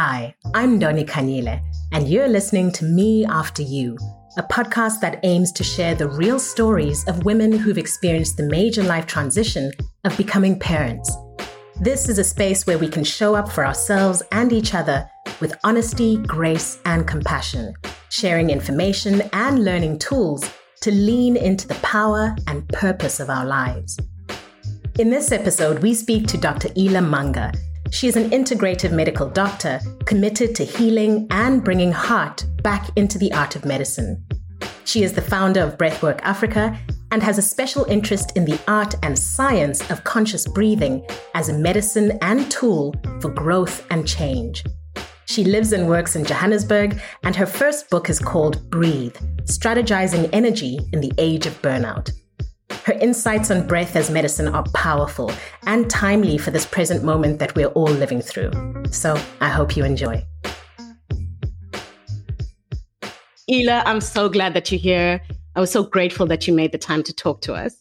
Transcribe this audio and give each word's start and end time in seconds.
Hi, 0.00 0.32
I'm 0.54 0.78
Doni 0.78 1.02
Kanyile, 1.02 1.60
and 1.90 2.06
you're 2.06 2.28
listening 2.28 2.70
to 2.70 2.84
Me 2.84 3.26
After 3.26 3.62
You, 3.62 3.98
a 4.36 4.44
podcast 4.44 5.00
that 5.00 5.18
aims 5.24 5.50
to 5.50 5.64
share 5.64 5.96
the 5.96 6.08
real 6.08 6.38
stories 6.38 7.04
of 7.08 7.24
women 7.24 7.50
who've 7.50 7.78
experienced 7.78 8.36
the 8.36 8.44
major 8.44 8.84
life 8.84 9.06
transition 9.06 9.72
of 10.04 10.16
becoming 10.16 10.56
parents. 10.56 11.12
This 11.80 12.08
is 12.08 12.20
a 12.20 12.22
space 12.22 12.64
where 12.64 12.78
we 12.78 12.86
can 12.86 13.02
show 13.02 13.34
up 13.34 13.50
for 13.50 13.66
ourselves 13.66 14.22
and 14.30 14.52
each 14.52 14.72
other 14.72 15.10
with 15.40 15.58
honesty, 15.64 16.18
grace, 16.18 16.78
and 16.84 17.04
compassion, 17.04 17.74
sharing 18.08 18.50
information 18.50 19.22
and 19.32 19.64
learning 19.64 19.98
tools 19.98 20.48
to 20.82 20.92
lean 20.92 21.36
into 21.36 21.66
the 21.66 21.74
power 21.82 22.36
and 22.46 22.68
purpose 22.68 23.18
of 23.18 23.30
our 23.30 23.44
lives. 23.44 23.98
In 25.00 25.10
this 25.10 25.32
episode, 25.32 25.82
we 25.82 25.92
speak 25.92 26.28
to 26.28 26.38
Dr. 26.38 26.68
Ela 26.76 27.02
Manga. 27.02 27.52
She 27.90 28.06
is 28.06 28.16
an 28.16 28.30
integrative 28.30 28.92
medical 28.92 29.28
doctor 29.28 29.80
committed 30.04 30.54
to 30.56 30.64
healing 30.64 31.26
and 31.30 31.64
bringing 31.64 31.90
heart 31.90 32.44
back 32.62 32.90
into 32.96 33.18
the 33.18 33.32
art 33.32 33.56
of 33.56 33.64
medicine. 33.64 34.24
She 34.84 35.02
is 35.02 35.12
the 35.12 35.22
founder 35.22 35.60
of 35.62 35.78
Breathwork 35.78 36.20
Africa 36.22 36.78
and 37.10 37.22
has 37.22 37.38
a 37.38 37.42
special 37.42 37.84
interest 37.86 38.36
in 38.36 38.44
the 38.44 38.60
art 38.68 38.94
and 39.02 39.18
science 39.18 39.90
of 39.90 40.04
conscious 40.04 40.46
breathing 40.46 41.04
as 41.34 41.48
a 41.48 41.58
medicine 41.58 42.18
and 42.22 42.50
tool 42.50 42.94
for 43.20 43.30
growth 43.30 43.86
and 43.90 44.06
change. 44.06 44.64
She 45.24 45.44
lives 45.44 45.72
and 45.72 45.88
works 45.88 46.16
in 46.16 46.24
Johannesburg, 46.24 47.00
and 47.22 47.36
her 47.36 47.46
first 47.46 47.90
book 47.90 48.08
is 48.08 48.18
called 48.18 48.70
Breathe 48.70 49.16
Strategies 49.44 50.14
for 50.14 50.28
Energy 50.32 50.78
in 50.92 51.00
the 51.00 51.12
Age 51.18 51.46
of 51.46 51.60
Burnout. 51.60 52.10
Her 52.84 52.94
insights 52.94 53.50
on 53.50 53.66
breath 53.66 53.96
as 53.96 54.10
medicine 54.10 54.48
are 54.48 54.64
powerful 54.74 55.30
and 55.66 55.90
timely 55.90 56.38
for 56.38 56.50
this 56.50 56.66
present 56.66 57.04
moment 57.04 57.38
that 57.38 57.54
we're 57.54 57.68
all 57.68 57.90
living 57.90 58.20
through. 58.20 58.50
So 58.90 59.20
I 59.40 59.48
hope 59.48 59.76
you 59.76 59.84
enjoy. 59.84 60.24
Ela, 63.50 63.82
I'm 63.86 64.00
so 64.00 64.28
glad 64.28 64.54
that 64.54 64.70
you're 64.70 64.78
here. 64.78 65.20
I 65.56 65.60
was 65.60 65.70
so 65.70 65.82
grateful 65.82 66.26
that 66.26 66.46
you 66.46 66.54
made 66.54 66.72
the 66.72 66.78
time 66.78 67.02
to 67.02 67.12
talk 67.12 67.40
to 67.42 67.54
us. 67.54 67.74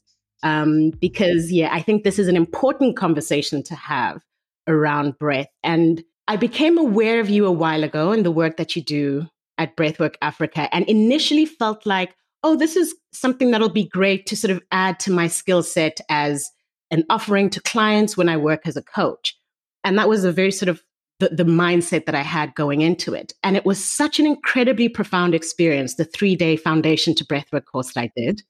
Um, 0.44 0.92
because, 1.02 1.52
yeah, 1.52 1.70
I 1.72 1.82
think 1.82 2.04
this 2.04 2.20
is 2.20 2.28
an 2.28 2.36
important 2.36 2.96
conversation 2.96 3.64
to 3.64 3.76
have 3.76 4.22
around 4.68 5.18
breath. 5.18 5.48
And 5.64 6.04
I 6.28 6.36
became 6.36 6.78
aware 6.78 7.20
of 7.20 7.30
you 7.30 7.46
a 7.46 7.52
while 7.52 7.84
ago 7.84 8.12
and 8.12 8.26
the 8.26 8.32
work 8.32 8.58
that 8.58 8.76
you 8.76 8.84
do 8.84 9.28
at 9.58 9.76
Breathwork 9.76 10.16
Africa, 10.22 10.70
and 10.72 10.86
initially 10.86 11.46
felt 11.46 11.88
like, 11.88 12.14
oh, 12.44 12.56
this 12.56 12.76
is 12.76 12.96
something 13.14 13.52
that'll 13.52 13.70
be 13.70 13.88
great 13.88 14.26
to 14.28 14.36
sort 14.36 14.52
of 14.52 14.62
add 14.72 15.00
to 15.02 15.12
my 15.12 15.28
skill 15.28 15.64
set 15.64 16.00
as 16.10 16.50
an 16.92 17.04
offering 17.10 17.50
to 17.50 17.62
clients 17.62 18.16
when 18.16 18.30
I 18.30 18.38
work 18.38 18.62
as 18.66 18.78
a 18.78 18.82
coach. 18.82 19.38
And 19.84 19.98
that 19.98 20.10
was 20.10 20.24
a 20.24 20.32
very 20.32 20.52
sort 20.52 20.70
of 20.70 20.82
the, 21.20 21.30
the 21.30 21.44
mindset 21.44 22.06
that 22.06 22.16
I 22.16 22.22
had 22.22 22.54
going 22.56 22.82
into 22.82 23.14
it. 23.14 23.34
And 23.44 23.56
it 23.56 23.66
was 23.66 23.84
such 23.84 24.20
an 24.20 24.26
incredibly 24.26 24.88
profound 24.88 25.34
experience, 25.34 25.96
the 25.96 26.06
three 26.06 26.36
day 26.36 26.56
foundation 26.56 27.16
to 27.16 27.26
breathwork 27.26 27.66
course 27.66 27.94
that 27.94 28.02
I 28.02 28.12
did. 28.16 28.44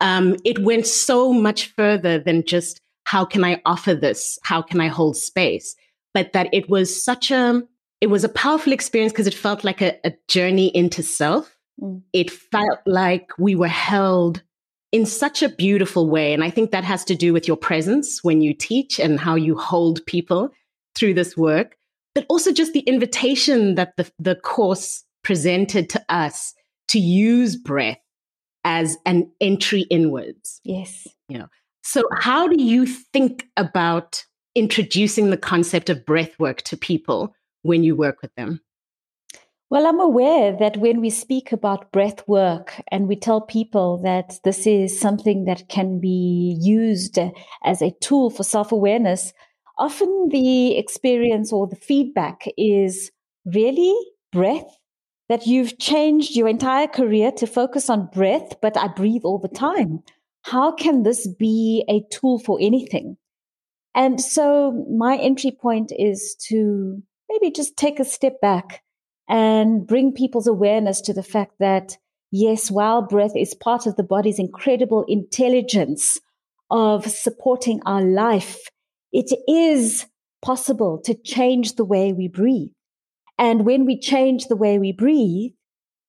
Um, 0.00 0.36
it 0.44 0.58
went 0.58 0.86
so 0.86 1.32
much 1.32 1.68
further 1.74 2.18
than 2.18 2.44
just 2.44 2.80
how 3.04 3.24
can 3.24 3.44
I 3.44 3.60
offer 3.64 3.94
this? 3.94 4.38
How 4.42 4.60
can 4.62 4.80
I 4.80 4.88
hold 4.88 5.16
space? 5.16 5.76
But 6.12 6.32
that 6.32 6.48
it 6.52 6.68
was 6.68 7.02
such 7.02 7.30
a, 7.30 7.62
it 8.00 8.08
was 8.08 8.24
a 8.24 8.28
powerful 8.28 8.72
experience 8.72 9.12
because 9.12 9.26
it 9.26 9.34
felt 9.34 9.64
like 9.64 9.80
a, 9.80 9.98
a 10.04 10.12
journey 10.28 10.68
into 10.68 11.02
self. 11.02 11.53
Mm. 11.80 12.02
It 12.12 12.30
felt 12.30 12.80
like 12.86 13.30
we 13.38 13.54
were 13.54 13.68
held 13.68 14.42
in 14.92 15.06
such 15.06 15.42
a 15.42 15.48
beautiful 15.48 16.08
way. 16.08 16.32
And 16.32 16.44
I 16.44 16.50
think 16.50 16.70
that 16.70 16.84
has 16.84 17.04
to 17.06 17.16
do 17.16 17.32
with 17.32 17.48
your 17.48 17.56
presence 17.56 18.22
when 18.22 18.40
you 18.40 18.54
teach 18.54 19.00
and 19.00 19.18
how 19.18 19.34
you 19.34 19.56
hold 19.56 20.04
people 20.06 20.50
through 20.94 21.14
this 21.14 21.36
work, 21.36 21.76
but 22.14 22.24
also 22.28 22.52
just 22.52 22.72
the 22.72 22.80
invitation 22.80 23.74
that 23.74 23.96
the, 23.96 24.08
the 24.20 24.36
course 24.36 25.02
presented 25.24 25.90
to 25.90 26.04
us 26.08 26.54
to 26.88 27.00
use 27.00 27.56
breath 27.56 27.98
as 28.62 28.96
an 29.04 29.30
entry 29.40 29.82
inwards. 29.90 30.60
Yes. 30.62 31.08
You 31.28 31.38
know. 31.38 31.48
So 31.82 32.04
how 32.12 32.46
do 32.46 32.62
you 32.62 32.86
think 32.86 33.48
about 33.56 34.24
introducing 34.54 35.30
the 35.30 35.36
concept 35.36 35.90
of 35.90 36.06
breath 36.06 36.38
work 36.38 36.62
to 36.62 36.76
people 36.76 37.34
when 37.62 37.82
you 37.82 37.96
work 37.96 38.22
with 38.22 38.34
them? 38.36 38.60
Well, 39.74 39.88
I'm 39.88 39.98
aware 39.98 40.56
that 40.56 40.76
when 40.76 41.00
we 41.00 41.10
speak 41.10 41.50
about 41.50 41.90
breath 41.90 42.28
work 42.28 42.80
and 42.92 43.08
we 43.08 43.16
tell 43.16 43.40
people 43.40 44.00
that 44.04 44.38
this 44.44 44.68
is 44.68 44.96
something 44.96 45.46
that 45.46 45.68
can 45.68 45.98
be 45.98 46.56
used 46.60 47.18
as 47.64 47.82
a 47.82 47.90
tool 48.00 48.30
for 48.30 48.44
self 48.44 48.70
awareness, 48.70 49.32
often 49.76 50.28
the 50.30 50.78
experience 50.78 51.52
or 51.52 51.66
the 51.66 51.74
feedback 51.74 52.46
is 52.56 53.10
really 53.46 53.92
breath. 54.30 54.78
That 55.28 55.48
you've 55.48 55.76
changed 55.80 56.36
your 56.36 56.46
entire 56.46 56.86
career 56.86 57.32
to 57.32 57.46
focus 57.48 57.90
on 57.90 58.10
breath, 58.14 58.52
but 58.62 58.76
I 58.76 58.86
breathe 58.86 59.22
all 59.24 59.40
the 59.40 59.48
time. 59.48 60.04
How 60.42 60.70
can 60.70 61.02
this 61.02 61.26
be 61.26 61.84
a 61.88 62.04
tool 62.16 62.38
for 62.38 62.58
anything? 62.60 63.16
And 63.92 64.20
so 64.20 64.86
my 64.88 65.16
entry 65.16 65.50
point 65.50 65.90
is 65.98 66.36
to 66.46 67.02
maybe 67.28 67.50
just 67.50 67.76
take 67.76 67.98
a 67.98 68.04
step 68.04 68.40
back 68.40 68.83
and 69.28 69.86
bring 69.86 70.12
people's 70.12 70.46
awareness 70.46 71.00
to 71.02 71.12
the 71.12 71.22
fact 71.22 71.52
that 71.60 71.96
yes, 72.30 72.70
while 72.70 73.02
breath 73.02 73.36
is 73.36 73.54
part 73.54 73.86
of 73.86 73.96
the 73.96 74.02
body's 74.02 74.38
incredible 74.38 75.04
intelligence 75.08 76.20
of 76.70 77.06
supporting 77.06 77.80
our 77.86 78.02
life, 78.02 78.68
it 79.12 79.30
is 79.48 80.06
possible 80.42 81.00
to 81.04 81.14
change 81.14 81.76
the 81.76 81.84
way 81.84 82.12
we 82.12 82.28
breathe. 82.28 82.70
And 83.38 83.64
when 83.64 83.84
we 83.84 83.98
change 83.98 84.46
the 84.46 84.56
way 84.56 84.78
we 84.78 84.92
breathe, 84.92 85.52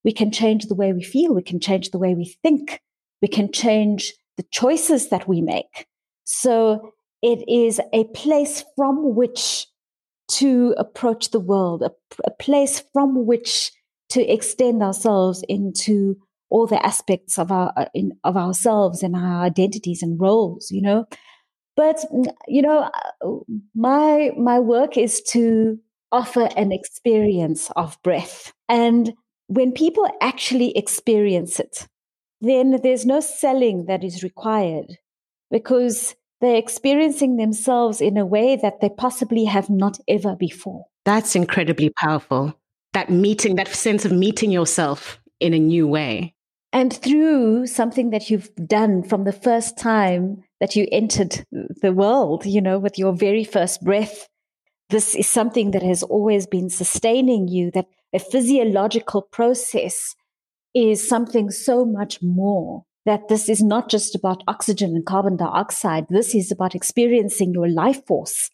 we 0.03 0.11
can 0.11 0.31
change 0.31 0.65
the 0.65 0.75
way 0.75 0.93
we 0.93 1.03
feel. 1.03 1.33
We 1.33 1.41
can 1.41 1.59
change 1.59 1.91
the 1.91 1.97
way 1.97 2.13
we 2.13 2.35
think. 2.43 2.81
We 3.21 3.27
can 3.27 3.51
change 3.51 4.13
the 4.37 4.45
choices 4.51 5.09
that 5.09 5.27
we 5.27 5.41
make. 5.41 5.87
So 6.25 6.91
it 7.21 7.47
is 7.47 7.79
a 7.93 8.03
place 8.05 8.63
from 8.75 9.15
which 9.15 9.67
to 10.27 10.73
approach 10.77 11.31
the 11.31 11.39
world, 11.39 11.81
a, 11.83 11.91
a 12.25 12.31
place 12.31 12.83
from 12.93 13.25
which 13.25 13.71
to 14.09 14.21
extend 14.21 14.81
ourselves 14.81 15.43
into 15.47 16.15
all 16.49 16.67
the 16.67 16.83
aspects 16.85 17.39
of 17.39 17.51
our 17.51 17.73
uh, 17.75 17.85
in, 17.93 18.11
of 18.23 18.37
ourselves 18.37 19.03
and 19.03 19.15
our 19.15 19.43
identities 19.43 20.01
and 20.01 20.19
roles 20.19 20.69
you 20.71 20.81
know? 20.81 21.05
But 21.75 22.05
you 22.47 22.61
know 22.61 22.89
uh, 23.23 23.29
my 23.75 24.31
my 24.37 24.59
work 24.59 24.97
is 24.97 25.21
to 25.31 25.79
offer 26.11 26.47
an 26.55 26.71
experience 26.71 27.71
of 27.75 27.97
breath. 28.03 28.53
And 28.69 29.13
when 29.47 29.71
people 29.71 30.07
actually 30.21 30.77
experience 30.77 31.59
it 31.59 31.87
then 32.41 32.79
there's 32.83 33.05
no 33.05 33.19
selling 33.19 33.85
that 33.85 34.03
is 34.03 34.23
required 34.23 34.97
because 35.51 36.15
they're 36.41 36.55
experiencing 36.55 37.37
themselves 37.37 38.01
in 38.01 38.17
a 38.17 38.25
way 38.25 38.55
that 38.55 38.81
they 38.81 38.89
possibly 38.89 39.45
have 39.45 39.69
not 39.69 39.97
ever 40.07 40.35
before. 40.35 40.85
That's 41.05 41.35
incredibly 41.35 41.89
powerful. 41.89 42.59
That 42.93 43.09
meeting, 43.09 43.55
that 43.55 43.67
sense 43.67 44.05
of 44.05 44.11
meeting 44.11 44.51
yourself 44.51 45.19
in 45.39 45.53
a 45.53 45.59
new 45.59 45.87
way. 45.87 46.33
And 46.73 46.91
through 46.91 47.67
something 47.67 48.09
that 48.09 48.29
you've 48.29 48.53
done 48.67 49.03
from 49.03 49.23
the 49.23 49.31
first 49.31 49.77
time 49.77 50.43
that 50.59 50.75
you 50.75 50.87
entered 50.91 51.45
the 51.81 51.93
world, 51.93 52.45
you 52.45 52.61
know, 52.61 52.79
with 52.79 52.97
your 52.97 53.13
very 53.13 53.45
first 53.45 53.81
breath, 53.83 54.27
this 54.89 55.15
is 55.15 55.27
something 55.27 55.71
that 55.71 55.83
has 55.83 56.03
always 56.03 56.47
been 56.47 56.69
sustaining 56.69 57.47
you, 57.47 57.71
that 57.71 57.87
a 58.13 58.19
physiological 58.19 59.21
process 59.21 60.15
is 60.73 61.07
something 61.07 61.49
so 61.49 61.85
much 61.85 62.21
more 62.21 62.83
that 63.05 63.27
this 63.27 63.49
is 63.49 63.61
not 63.61 63.89
just 63.89 64.15
about 64.15 64.43
oxygen 64.47 64.95
and 64.95 65.05
carbon 65.05 65.37
dioxide. 65.37 66.05
This 66.09 66.33
is 66.33 66.51
about 66.51 66.75
experiencing 66.75 67.53
your 67.53 67.69
life 67.69 68.05
force, 68.05 68.49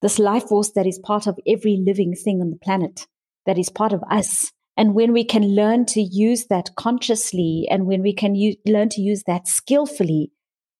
this 0.00 0.18
life 0.18 0.44
force 0.44 0.72
that 0.72 0.86
is 0.86 0.98
part 0.98 1.26
of 1.26 1.38
every 1.46 1.82
living 1.84 2.14
thing 2.14 2.40
on 2.40 2.50
the 2.50 2.56
planet, 2.56 3.06
that 3.46 3.58
is 3.58 3.68
part 3.68 3.92
of 3.92 4.02
us. 4.10 4.50
And 4.76 4.94
when 4.94 5.12
we 5.12 5.24
can 5.24 5.54
learn 5.54 5.84
to 5.86 6.00
use 6.00 6.46
that 6.46 6.70
consciously 6.76 7.68
and 7.70 7.86
when 7.86 8.02
we 8.02 8.14
can 8.14 8.34
learn 8.66 8.88
to 8.90 9.02
use 9.02 9.22
that 9.26 9.46
skillfully, 9.46 10.32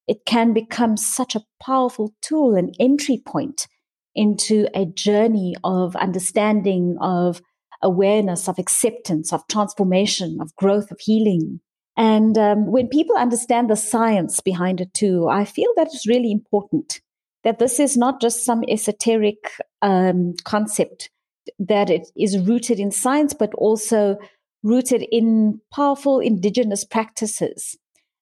it 0.08 0.24
can 0.24 0.52
become 0.52 0.96
such 0.96 1.34
a 1.34 1.44
powerful 1.62 2.14
tool, 2.22 2.54
an 2.54 2.72
entry 2.80 3.22
point 3.24 3.68
into 4.14 4.66
a 4.74 4.86
journey 4.86 5.54
of 5.62 5.94
understanding, 5.96 6.96
of 7.00 7.42
awareness, 7.82 8.48
of 8.48 8.58
acceptance, 8.58 9.32
of 9.32 9.46
transformation, 9.48 10.38
of 10.40 10.54
growth, 10.56 10.90
of 10.90 10.98
healing. 11.00 11.60
And 11.96 12.38
um, 12.38 12.66
when 12.66 12.88
people 12.88 13.16
understand 13.16 13.68
the 13.68 13.76
science 13.76 14.40
behind 14.40 14.80
it 14.80 14.94
too, 14.94 15.28
I 15.28 15.44
feel 15.44 15.70
that 15.76 15.88
it's 15.88 16.06
really 16.06 16.32
important 16.32 17.00
that 17.44 17.58
this 17.58 17.80
is 17.80 17.96
not 17.96 18.20
just 18.20 18.44
some 18.44 18.62
esoteric 18.68 19.52
um, 19.82 20.34
concept, 20.44 21.10
that 21.58 21.90
it 21.90 22.08
is 22.16 22.38
rooted 22.38 22.78
in 22.78 22.90
science, 22.90 23.34
but 23.34 23.52
also 23.54 24.16
rooted 24.62 25.04
in 25.10 25.60
powerful 25.72 26.20
indigenous 26.20 26.84
practices. 26.84 27.76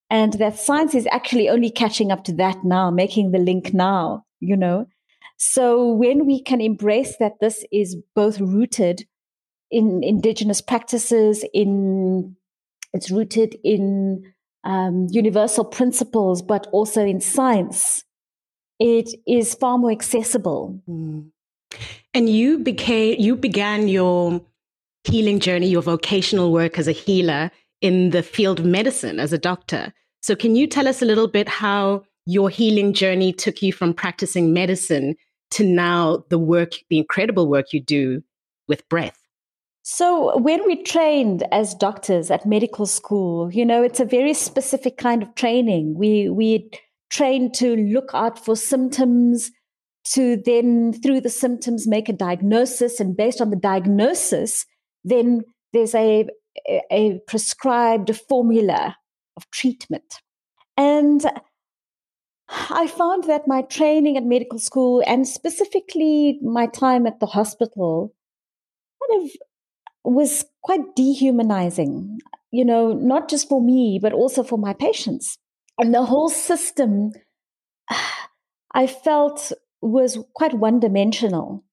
And 0.08 0.32
that 0.34 0.58
science 0.58 0.94
is 0.94 1.06
actually 1.12 1.48
only 1.48 1.70
catching 1.70 2.10
up 2.10 2.24
to 2.24 2.32
that 2.34 2.64
now, 2.64 2.90
making 2.90 3.30
the 3.30 3.38
link 3.38 3.72
now, 3.74 4.24
you 4.40 4.56
know. 4.56 4.86
So 5.36 5.92
when 5.92 6.26
we 6.26 6.42
can 6.42 6.60
embrace 6.60 7.16
that 7.18 7.40
this 7.40 7.64
is 7.70 7.96
both 8.14 8.40
rooted 8.40 9.06
in 9.70 10.02
indigenous 10.02 10.60
practices, 10.60 11.44
in 11.54 12.36
it's 12.92 13.10
rooted 13.10 13.56
in 13.64 14.32
um, 14.64 15.06
universal 15.10 15.64
principles, 15.64 16.42
but 16.42 16.66
also 16.72 17.04
in 17.04 17.20
science, 17.20 18.04
it 18.78 19.10
is 19.26 19.54
far 19.54 19.78
more 19.78 19.90
accessible. 19.90 20.80
Mm. 20.88 21.30
And 22.12 22.28
you 22.28 22.58
became 22.58 23.20
you 23.20 23.36
began 23.36 23.88
your 23.88 24.40
healing 25.04 25.40
journey, 25.40 25.68
your 25.68 25.82
vocational 25.82 26.52
work 26.52 26.78
as 26.78 26.88
a 26.88 26.92
healer 26.92 27.50
in 27.80 28.10
the 28.10 28.22
field 28.22 28.60
of 28.60 28.66
medicine 28.66 29.20
as 29.20 29.32
a 29.32 29.38
doctor. 29.38 29.92
So 30.22 30.34
can 30.34 30.56
you 30.56 30.66
tell 30.66 30.88
us 30.88 31.00
a 31.00 31.06
little 31.06 31.28
bit 31.28 31.48
how 31.48 32.04
your 32.26 32.50
healing 32.50 32.92
journey 32.92 33.32
took 33.32 33.62
you 33.62 33.72
from 33.72 33.94
practicing 33.94 34.52
medicine 34.52 35.16
to 35.52 35.64
now 35.64 36.24
the 36.28 36.38
work, 36.38 36.72
the 36.90 36.98
incredible 36.98 37.48
work 37.48 37.72
you 37.72 37.80
do 37.80 38.22
with 38.68 38.86
breath? 38.88 39.19
So, 39.92 40.38
when 40.38 40.64
we 40.66 40.84
trained 40.84 41.42
as 41.50 41.74
doctors 41.74 42.30
at 42.30 42.46
medical 42.46 42.86
school, 42.86 43.52
you 43.52 43.66
know, 43.66 43.82
it's 43.82 43.98
a 43.98 44.04
very 44.04 44.34
specific 44.34 44.96
kind 44.98 45.20
of 45.20 45.34
training. 45.34 45.96
We 45.98 46.28
we 46.28 46.70
trained 47.10 47.54
to 47.54 47.74
look 47.74 48.12
out 48.14 48.38
for 48.38 48.54
symptoms, 48.54 49.50
to 50.12 50.40
then 50.46 50.92
through 50.92 51.22
the 51.22 51.28
symptoms 51.28 51.88
make 51.88 52.08
a 52.08 52.12
diagnosis, 52.12 53.00
and 53.00 53.16
based 53.16 53.40
on 53.40 53.50
the 53.50 53.56
diagnosis, 53.56 54.64
then 55.02 55.42
there's 55.72 55.96
a 55.96 56.28
a 56.92 57.18
prescribed 57.26 58.14
formula 58.28 58.96
of 59.36 59.50
treatment. 59.50 60.14
And 60.76 61.24
I 62.48 62.86
found 62.86 63.24
that 63.24 63.48
my 63.48 63.62
training 63.62 64.16
at 64.16 64.22
medical 64.22 64.60
school 64.60 65.02
and 65.04 65.26
specifically 65.26 66.38
my 66.44 66.66
time 66.66 67.08
at 67.08 67.18
the 67.18 67.26
hospital 67.26 68.14
kind 69.02 69.24
of 69.24 69.30
was 70.04 70.44
quite 70.62 70.96
dehumanizing, 70.96 72.20
you 72.50 72.64
know, 72.64 72.92
not 72.92 73.28
just 73.28 73.48
for 73.48 73.62
me, 73.62 73.98
but 74.00 74.12
also 74.12 74.42
for 74.42 74.58
my 74.58 74.72
patients. 74.72 75.38
And 75.78 75.94
the 75.94 76.04
whole 76.04 76.28
system, 76.28 77.12
I 78.74 78.86
felt, 78.86 79.52
was 79.82 80.18
quite 80.34 80.54
one 80.54 80.80
dimensional, 80.80 81.64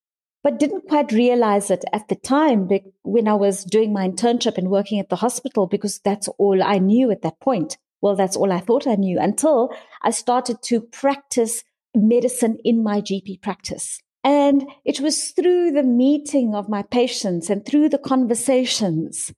but 0.43 0.59
didn't 0.59 0.87
quite 0.87 1.11
realize 1.11 1.69
it 1.69 1.83
at 1.91 2.07
the 2.07 2.15
time 2.15 2.69
when 3.03 3.27
I 3.27 3.33
was 3.33 3.63
doing 3.63 3.91
my 3.91 4.07
internship 4.07 4.57
and 4.57 4.69
working 4.69 4.99
at 4.99 5.09
the 5.09 5.17
hospital, 5.17 5.67
because 5.67 5.99
that's 5.99 6.27
all 6.37 6.63
I 6.63 6.79
knew 6.79 7.11
at 7.11 7.21
that 7.23 7.39
point. 7.39 7.77
Well, 8.01 8.15
that's 8.15 8.37
all 8.37 8.51
I 8.51 8.59
thought 8.59 8.87
I 8.87 8.95
knew 8.95 9.19
until 9.19 9.73
I 10.01 10.11
started 10.11 10.61
to 10.63 10.81
practice 10.81 11.63
medicine 11.95 12.57
in 12.63 12.83
my 12.83 13.01
GP 13.01 13.41
practice. 13.41 13.99
And 14.23 14.63
it 14.83 14.99
was 14.99 15.29
through 15.29 15.71
the 15.71 15.83
meeting 15.83 16.53
of 16.53 16.69
my 16.69 16.83
patients 16.83 17.49
and 17.49 17.65
through 17.65 17.89
the 17.89 17.97
conversations 17.97 19.31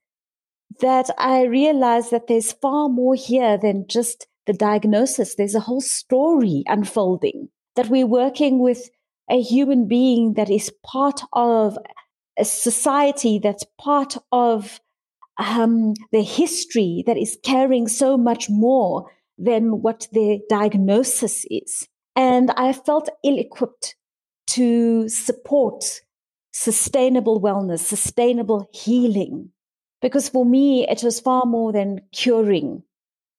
that 0.81 1.09
I 1.17 1.43
realized 1.43 2.11
that 2.11 2.27
there's 2.27 2.53
far 2.53 2.89
more 2.89 3.15
here 3.15 3.57
than 3.57 3.87
just 3.87 4.27
the 4.45 4.53
diagnosis. 4.53 5.35
There's 5.35 5.55
a 5.55 5.59
whole 5.59 5.81
story 5.81 6.63
unfolding 6.67 7.49
that 7.75 7.89
we're 7.89 8.07
working 8.07 8.59
with 8.59 8.89
a 9.29 9.41
human 9.41 9.87
being 9.87 10.33
that 10.33 10.49
is 10.49 10.71
part 10.83 11.21
of 11.33 11.77
a 12.37 12.45
society 12.45 13.39
that's 13.39 13.65
part 13.79 14.17
of 14.31 14.79
um, 15.37 15.93
the 16.11 16.23
history 16.23 17.03
that 17.05 17.17
is 17.17 17.37
carrying 17.43 17.87
so 17.87 18.17
much 18.17 18.49
more 18.49 19.11
than 19.37 19.81
what 19.81 20.07
the 20.11 20.39
diagnosis 20.49 21.45
is. 21.49 21.87
And 22.15 22.51
I 22.51 22.73
felt 22.73 23.09
ill 23.23 23.37
equipped 23.37 23.95
to 24.49 25.07
support 25.09 25.83
sustainable 26.51 27.41
wellness, 27.41 27.79
sustainable 27.79 28.69
healing. 28.73 29.51
Because 30.01 30.29
for 30.29 30.45
me, 30.45 30.87
it 30.87 31.03
was 31.03 31.19
far 31.19 31.45
more 31.45 31.71
than 31.71 32.01
curing. 32.11 32.83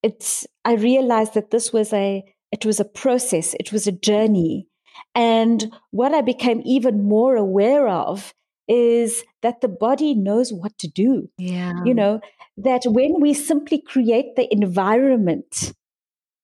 It's, 0.03 0.47
I 0.65 0.75
realized 0.75 1.35
that 1.35 1.51
this 1.51 1.73
was 1.73 1.93
a, 1.93 2.25
it 2.53 2.65
was 2.65 2.81
a 2.81 2.85
process. 2.85 3.55
It 3.59 3.73
was 3.73 3.87
a 3.87 3.93
journey. 3.93 4.67
And 5.15 5.73
what 5.91 6.15
I 6.15 6.21
became 6.21 6.63
even 6.65 7.05
more 7.05 7.37
aware 7.37 7.89
of 7.89 8.33
is 8.69 9.25
that 9.43 9.61
the 9.61 9.69
body 9.69 10.15
knows 10.15 10.53
what 10.53 10.79
to 10.79 10.89
do. 10.89 11.29
Yeah. 11.39 11.75
You 11.85 11.95
know, 11.95 12.21
that 12.57 12.83
when 12.87 13.21
we 13.21 13.35
simply 13.35 13.81
create 13.81 14.37
the 14.37 14.53
environment 14.53 15.73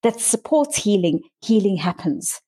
that 0.03 0.21
supports 0.21 0.77
healing, 0.77 1.21
healing 1.41 1.77
happens. 1.77 2.41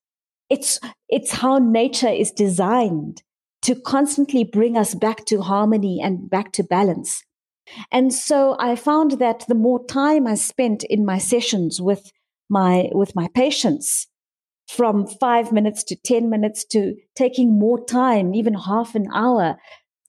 It's 0.51 0.81
it's 1.09 1.33
how 1.33 1.59
nature 1.59 2.09
is 2.09 2.31
designed 2.33 3.23
to 3.63 3.75
constantly 3.75 4.45
bring 4.45 4.77
us 4.77 4.95
back 4.95 5.25
to 5.27 5.43
harmony 5.43 6.01
and 6.03 6.31
back 6.31 6.53
to 6.53 6.63
balance. 6.63 7.23
And 7.93 8.15
so 8.15 8.57
I 8.59 8.77
found 8.77 9.13
that 9.13 9.45
the 9.47 9.55
more 9.55 9.85
time 9.87 10.27
I 10.27 10.35
spent 10.35 10.85
in 10.85 11.05
my 11.05 11.19
sessions 11.19 11.81
with 11.83 12.11
my 12.49 12.89
with 12.93 13.15
my 13.15 13.29
patients, 13.35 14.09
from 14.69 15.07
five 15.07 15.51
minutes 15.51 15.83
to 15.83 15.97
10 15.97 16.29
minutes 16.29 16.65
to 16.67 16.95
taking 17.17 17.59
more 17.59 17.83
time, 17.85 18.35
even 18.35 18.55
half 18.55 18.95
an 18.95 19.07
hour. 19.13 19.57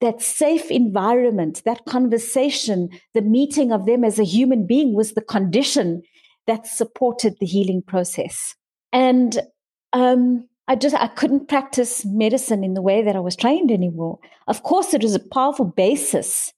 That 0.02 0.22
safe 0.22 0.72
environment, 0.72 1.62
that 1.66 1.84
conversation, 1.86 2.88
the 3.14 3.22
meeting 3.22 3.74
of 3.74 3.86
them 3.86 4.06
as 4.06 4.18
a 4.18 4.24
human 4.24 4.66
being 4.66 4.96
was 4.96 5.12
the 5.12 5.22
condition 5.22 6.04
that 6.48 6.68
supported 6.68 7.36
the 7.40 7.46
healing 7.46 7.82
process. 7.86 8.56
And 8.94 9.38
um, 9.94 10.48
I 10.68 10.76
just 10.76 10.96
I 10.96 11.08
couldn't 11.08 11.48
practice 11.48 12.06
medicine 12.06 12.64
in 12.64 12.74
the 12.74 12.82
way 12.82 13.02
that 13.04 13.16
I 13.16 13.20
was 13.20 13.36
trained 13.36 13.72
anymore. 13.72 14.20
Of 14.48 14.64
course, 14.64 14.94
it 14.94 15.04
was 15.04 15.16
a 15.16 15.20
powerful 15.20 15.66
basis, 15.66 16.54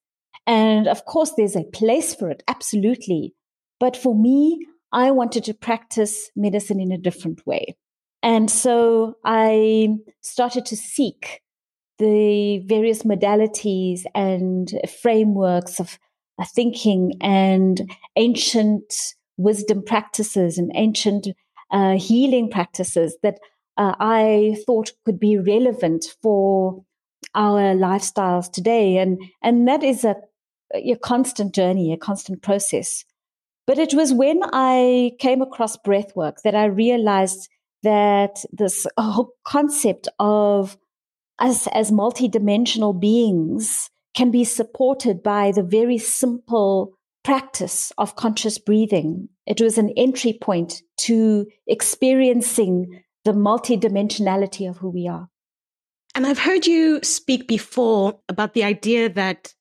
and 0.45 0.87
of 0.87 1.05
course, 1.05 1.33
there's 1.37 1.55
a 1.55 1.63
place 1.63 2.13
for 2.13 2.29
it, 2.29 2.43
absolutely. 2.47 3.33
But 3.79 3.95
for 3.95 4.15
me, 4.15 4.65
I 4.91 5.11
wanted 5.11 5.43
to 5.45 5.53
practice 5.53 6.29
medicine 6.35 6.79
in 6.79 6.91
a 6.91 6.97
different 6.97 7.45
way. 7.47 7.77
And 8.23 8.51
so 8.51 9.15
I 9.25 9.95
started 10.21 10.65
to 10.67 10.77
seek 10.77 11.41
the 11.97 12.59
various 12.65 13.03
modalities 13.03 14.01
and 14.13 14.71
frameworks 15.01 15.79
of 15.79 15.97
thinking 16.55 17.13
and 17.21 17.91
ancient 18.15 18.93
wisdom 19.37 19.83
practices 19.83 20.57
and 20.57 20.71
ancient 20.75 21.27
uh, 21.71 21.97
healing 21.97 22.50
practices 22.50 23.18
that 23.23 23.39
uh, 23.77 23.95
I 24.00 24.57
thought 24.65 24.91
could 25.06 25.19
be 25.19 25.38
relevant 25.38 26.05
for 26.22 26.84
our 27.34 27.74
lifestyles 27.75 28.51
today. 28.51 28.98
And, 28.98 29.22
and 29.41 29.67
that 29.67 29.84
is 29.84 30.03
a, 30.03 30.15
a 30.74 30.95
constant 30.95 31.55
journey, 31.55 31.93
a 31.93 31.98
constant 31.98 32.41
process. 32.41 33.05
But 33.67 33.79
it 33.79 33.93
was 33.93 34.13
when 34.13 34.41
I 34.51 35.12
came 35.19 35.41
across 35.41 35.77
breathwork 35.77 36.41
that 36.43 36.55
I 36.55 36.65
realized 36.65 37.48
that 37.84 38.43
this 38.51 38.86
whole 38.98 39.31
concept 39.45 40.07
of 40.19 40.77
us 41.39 41.67
as 41.67 41.91
multidimensional 41.91 43.00
beings 43.00 43.89
can 44.15 44.29
be 44.29 44.43
supported 44.43 45.24
by 45.24 45.51
the 45.51 45.63
very 45.63 45.98
simple 45.98 46.93
practice 47.23 47.91
of 47.97 48.15
conscious 48.15 48.57
breathing. 48.57 49.29
It 49.45 49.61
was 49.61 49.77
an 49.77 49.93
entry 49.95 50.37
point 50.39 50.81
to 51.01 51.47
experiencing 51.67 53.03
the 53.25 53.33
multidimensionality 53.33 54.69
of 54.69 54.77
who 54.77 54.89
we 54.89 55.07
are. 55.07 55.29
And 56.15 56.25
I've 56.25 56.39
heard 56.39 56.67
you 56.67 57.01
speak 57.03 57.47
before 57.47 58.19
about 58.27 58.53
the 58.53 58.63
idea 58.63 59.09
that 59.09 59.53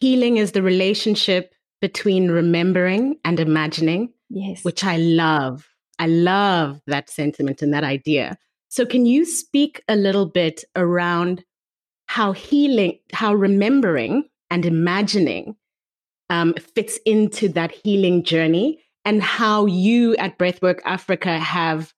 healing 0.00 0.36
is 0.36 0.52
the 0.52 0.62
relationship 0.62 1.52
between 1.80 2.30
remembering 2.30 3.16
and 3.24 3.40
imagining, 3.40 4.12
yes. 4.30 4.64
which 4.64 4.84
I 4.84 4.96
love. 4.96 5.66
I 5.98 6.06
love 6.06 6.80
that 6.86 7.10
sentiment 7.10 7.62
and 7.62 7.72
that 7.74 7.84
idea. 7.84 8.36
So, 8.68 8.84
can 8.84 9.06
you 9.06 9.24
speak 9.24 9.82
a 9.88 9.96
little 9.96 10.26
bit 10.26 10.64
around 10.74 11.44
how 12.06 12.32
healing, 12.32 12.98
how 13.12 13.34
remembering 13.34 14.24
and 14.50 14.64
imagining 14.66 15.56
um, 16.30 16.54
fits 16.54 16.98
into 17.04 17.48
that 17.50 17.72
healing 17.72 18.24
journey, 18.24 18.80
and 19.04 19.22
how 19.22 19.66
you 19.66 20.16
at 20.16 20.38
Breathwork 20.38 20.80
Africa 20.84 21.38
have 21.38 21.92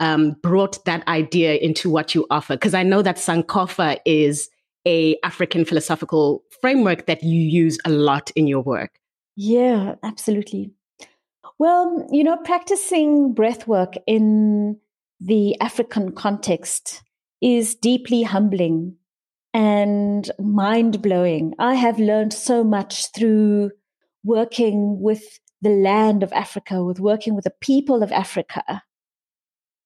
um, 0.00 0.36
brought 0.42 0.84
that 0.84 1.06
idea 1.08 1.54
into 1.54 1.90
what 1.90 2.14
you 2.14 2.26
offer? 2.30 2.54
Because 2.54 2.74
I 2.74 2.82
know 2.82 3.02
that 3.02 3.16
Sankofa 3.16 3.98
is 4.04 4.48
a 4.86 5.16
African 5.22 5.64
philosophical 5.64 6.42
framework 6.60 7.06
that 7.06 7.22
you 7.22 7.40
use 7.40 7.78
a 7.84 7.90
lot 7.90 8.30
in 8.32 8.46
your 8.46 8.62
work. 8.62 8.98
Yeah, 9.36 9.94
absolutely. 10.02 10.72
Well, 11.58 12.06
you 12.10 12.24
know, 12.24 12.36
practicing 12.38 13.32
breath 13.32 13.68
work 13.68 13.94
in 14.06 14.78
the 15.20 15.58
African 15.60 16.12
context 16.12 17.02
is 17.40 17.74
deeply 17.74 18.22
humbling 18.22 18.96
and 19.54 20.30
mind 20.38 21.02
blowing. 21.02 21.54
I 21.58 21.74
have 21.74 21.98
learned 21.98 22.32
so 22.32 22.64
much 22.64 23.12
through 23.12 23.70
working 24.24 25.00
with 25.00 25.22
the 25.60 25.70
land 25.70 26.22
of 26.22 26.32
Africa, 26.32 26.84
with 26.84 27.00
working 27.00 27.34
with 27.34 27.44
the 27.44 27.54
people 27.60 28.02
of 28.02 28.12
Africa. 28.12 28.82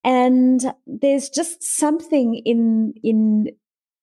And 0.04 0.72
there's 0.86 1.28
just 1.28 1.62
something 1.62 2.40
in, 2.44 2.94
in 3.02 3.48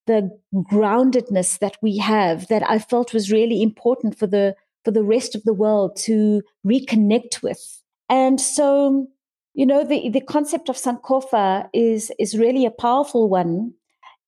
the 0.06 0.30
groundedness 0.54 1.60
that 1.60 1.78
we 1.82 1.98
have 1.98 2.48
that 2.50 2.70
I 2.70 2.80
felt 2.80 3.14
was 3.14 3.32
really 3.32 3.64
important 3.64 4.18
for 4.18 4.28
the, 4.28 4.56
for 4.84 4.92
the 4.92 5.04
rest 5.04 5.34
of 5.34 5.44
the 5.44 5.54
world 5.54 5.96
to 6.02 6.42
reconnect 6.68 7.42
with. 7.42 7.82
And 8.10 8.40
so, 8.40 9.08
you 9.54 9.66
know, 9.66 9.86
the, 9.86 10.10
the 10.10 10.22
concept 10.22 10.68
of 10.68 10.76
Sankofa 10.76 11.70
is, 11.74 12.12
is 12.20 12.38
really 12.38 12.66
a 12.66 12.72
powerful 12.72 13.30
one. 13.30 13.74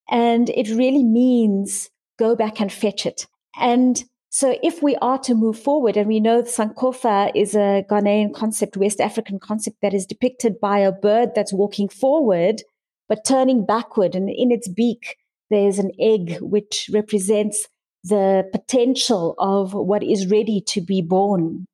And 0.10 0.50
it 0.50 0.70
really 0.70 1.04
means 1.04 1.90
go 2.18 2.36
back 2.36 2.60
and 2.62 2.72
fetch 2.72 3.06
it. 3.06 3.28
And 3.60 4.04
so 4.30 4.58
if 4.62 4.84
we 4.84 4.96
are 4.98 5.18
to 5.20 5.34
move 5.34 5.58
forward, 5.58 5.96
and 5.96 6.08
we 6.08 6.20
know 6.20 6.42
Sankofa 6.44 7.32
is 7.34 7.56
a 7.56 7.86
Ghanaian 7.90 8.34
concept, 8.34 8.76
West 8.76 9.00
African 9.00 9.40
concept 9.40 9.78
that 9.82 9.94
is 9.94 10.06
depicted 10.06 10.60
by 10.60 10.80
a 10.80 10.92
bird 10.92 11.30
that's 11.34 11.54
walking 11.54 11.88
forward, 11.88 12.62
but 13.08 13.26
turning 13.26 13.66
backward. 13.66 14.14
And 14.14 14.30
in 14.30 14.52
its 14.52 14.68
beak, 14.68 15.16
there's 15.50 15.80
an 15.80 15.92
egg 16.00 16.38
which 16.42 16.90
represents 16.92 17.68
the 18.04 18.44
potential 18.52 19.36
of 19.40 19.74
what 19.74 20.04
is 20.04 20.28
ready 20.28 20.62
to 20.68 20.82
be 20.82 21.02
born. 21.02 21.66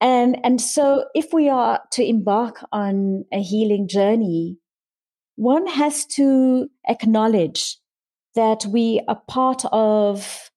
And, 0.00 0.38
and 0.44 0.60
so 0.60 1.06
if 1.14 1.32
we 1.32 1.48
are 1.48 1.80
to 1.92 2.04
embark 2.04 2.64
on 2.70 3.24
a 3.32 3.42
healing 3.42 3.88
journey, 3.88 4.58
one 5.38 5.68
has 5.68 6.04
to 6.04 6.68
acknowledge 6.88 7.78
that 8.34 8.66
we 8.66 9.00
are 9.06 9.22
part 9.28 9.64
of 9.70 10.50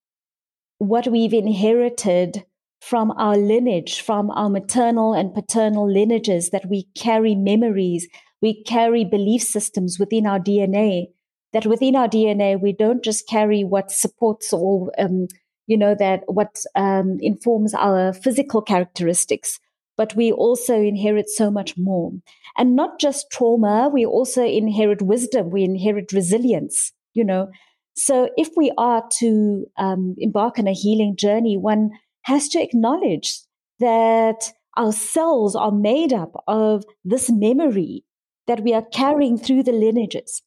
what 0.79 1.07
we've 1.07 1.35
inherited 1.35 2.43
from 2.79 3.11
our 3.11 3.38
lineage, 3.38 4.01
from 4.01 4.31
our 4.31 4.50
maternal 4.50 5.13
and 5.13 5.35
paternal 5.35 5.88
lineages, 5.88 6.50
that 6.50 6.65
we 6.67 6.88
carry 6.97 7.35
memories, 7.35 8.07
we 8.41 8.63
carry 8.63 9.05
belief 9.05 9.43
systems 9.43 10.00
within 10.00 10.25
our 10.25 10.39
DNA. 10.39 11.09
That 11.53 11.67
within 11.67 11.95
our 11.95 12.07
DNA, 12.07 12.59
we 12.59 12.73
don't 12.73 13.03
just 13.03 13.27
carry 13.29 13.63
what 13.63 13.91
supports 13.91 14.51
or, 14.51 14.91
um, 14.97 15.27
you 15.67 15.77
know, 15.77 15.93
that 15.93 16.23
what 16.25 16.55
um, 16.75 17.17
informs 17.19 17.75
our 17.75 18.13
physical 18.13 18.63
characteristics, 18.63 19.59
but 20.01 20.15
we 20.15 20.31
also 20.31 20.74
inherit 20.74 21.29
so 21.29 21.51
much 21.51 21.75
more. 21.77 22.12
And 22.58 22.75
not 22.75 23.00
just 23.00 23.29
trauma, 23.31 23.88
we 23.93 24.03
also 24.03 24.43
inherit 24.43 25.00
wisdom, 25.00 25.51
we 25.51 25.63
inherit 25.63 26.12
resilience, 26.12 26.91
you 27.13 27.24
know. 27.24 27.50
So, 27.93 28.29
if 28.36 28.50
we 28.58 28.72
are 28.79 29.03
to 29.20 29.65
um, 29.77 30.15
embark 30.17 30.58
on 30.58 30.65
a 30.65 30.74
healing 30.74 31.15
journey, 31.15 31.55
one 31.55 31.91
has 32.24 32.50
to 32.50 32.60
acknowledge 32.60 33.41
that 33.79 34.51
our 34.75 34.91
cells 34.91 35.55
are 35.55 35.72
made 35.72 36.13
up 36.13 36.34
of 36.48 36.84
this 37.05 37.29
memory 37.29 38.03
that 38.48 38.63
we 38.63 38.74
are 38.74 38.86
carrying 38.91 39.38
through 39.38 39.62
the 39.62 39.72
lineages. 39.72 40.41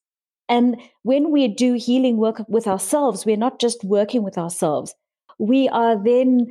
And 0.48 0.80
when 1.04 1.30
we 1.30 1.46
do 1.46 1.74
healing 1.74 2.16
work 2.16 2.42
with 2.48 2.66
ourselves, 2.66 3.24
we're 3.24 3.36
not 3.36 3.60
just 3.60 3.84
working 3.84 4.24
with 4.24 4.36
ourselves, 4.36 4.96
we 5.38 5.68
are 5.68 5.94
then 6.02 6.48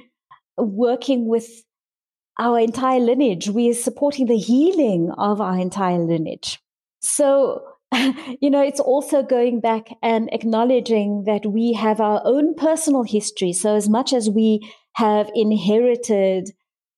working 0.57 1.27
with 1.27 1.49
our 2.39 2.59
entire 2.59 2.99
lineage. 2.99 3.49
We 3.49 3.69
are 3.69 3.75
supporting 3.75 4.27
the 4.27 4.37
healing 4.37 5.11
of 5.17 5.41
our 5.41 5.57
entire 5.57 5.99
lineage. 5.99 6.59
So, 7.01 7.61
you 8.41 8.49
know, 8.49 8.61
it's 8.61 8.79
also 8.79 9.23
going 9.23 9.59
back 9.59 9.89
and 10.01 10.29
acknowledging 10.31 11.23
that 11.25 11.45
we 11.45 11.73
have 11.73 12.01
our 12.01 12.21
own 12.25 12.55
personal 12.55 13.03
history. 13.03 13.53
So, 13.53 13.75
as 13.75 13.89
much 13.89 14.13
as 14.13 14.29
we 14.29 14.67
have 14.93 15.29
inherited 15.35 16.49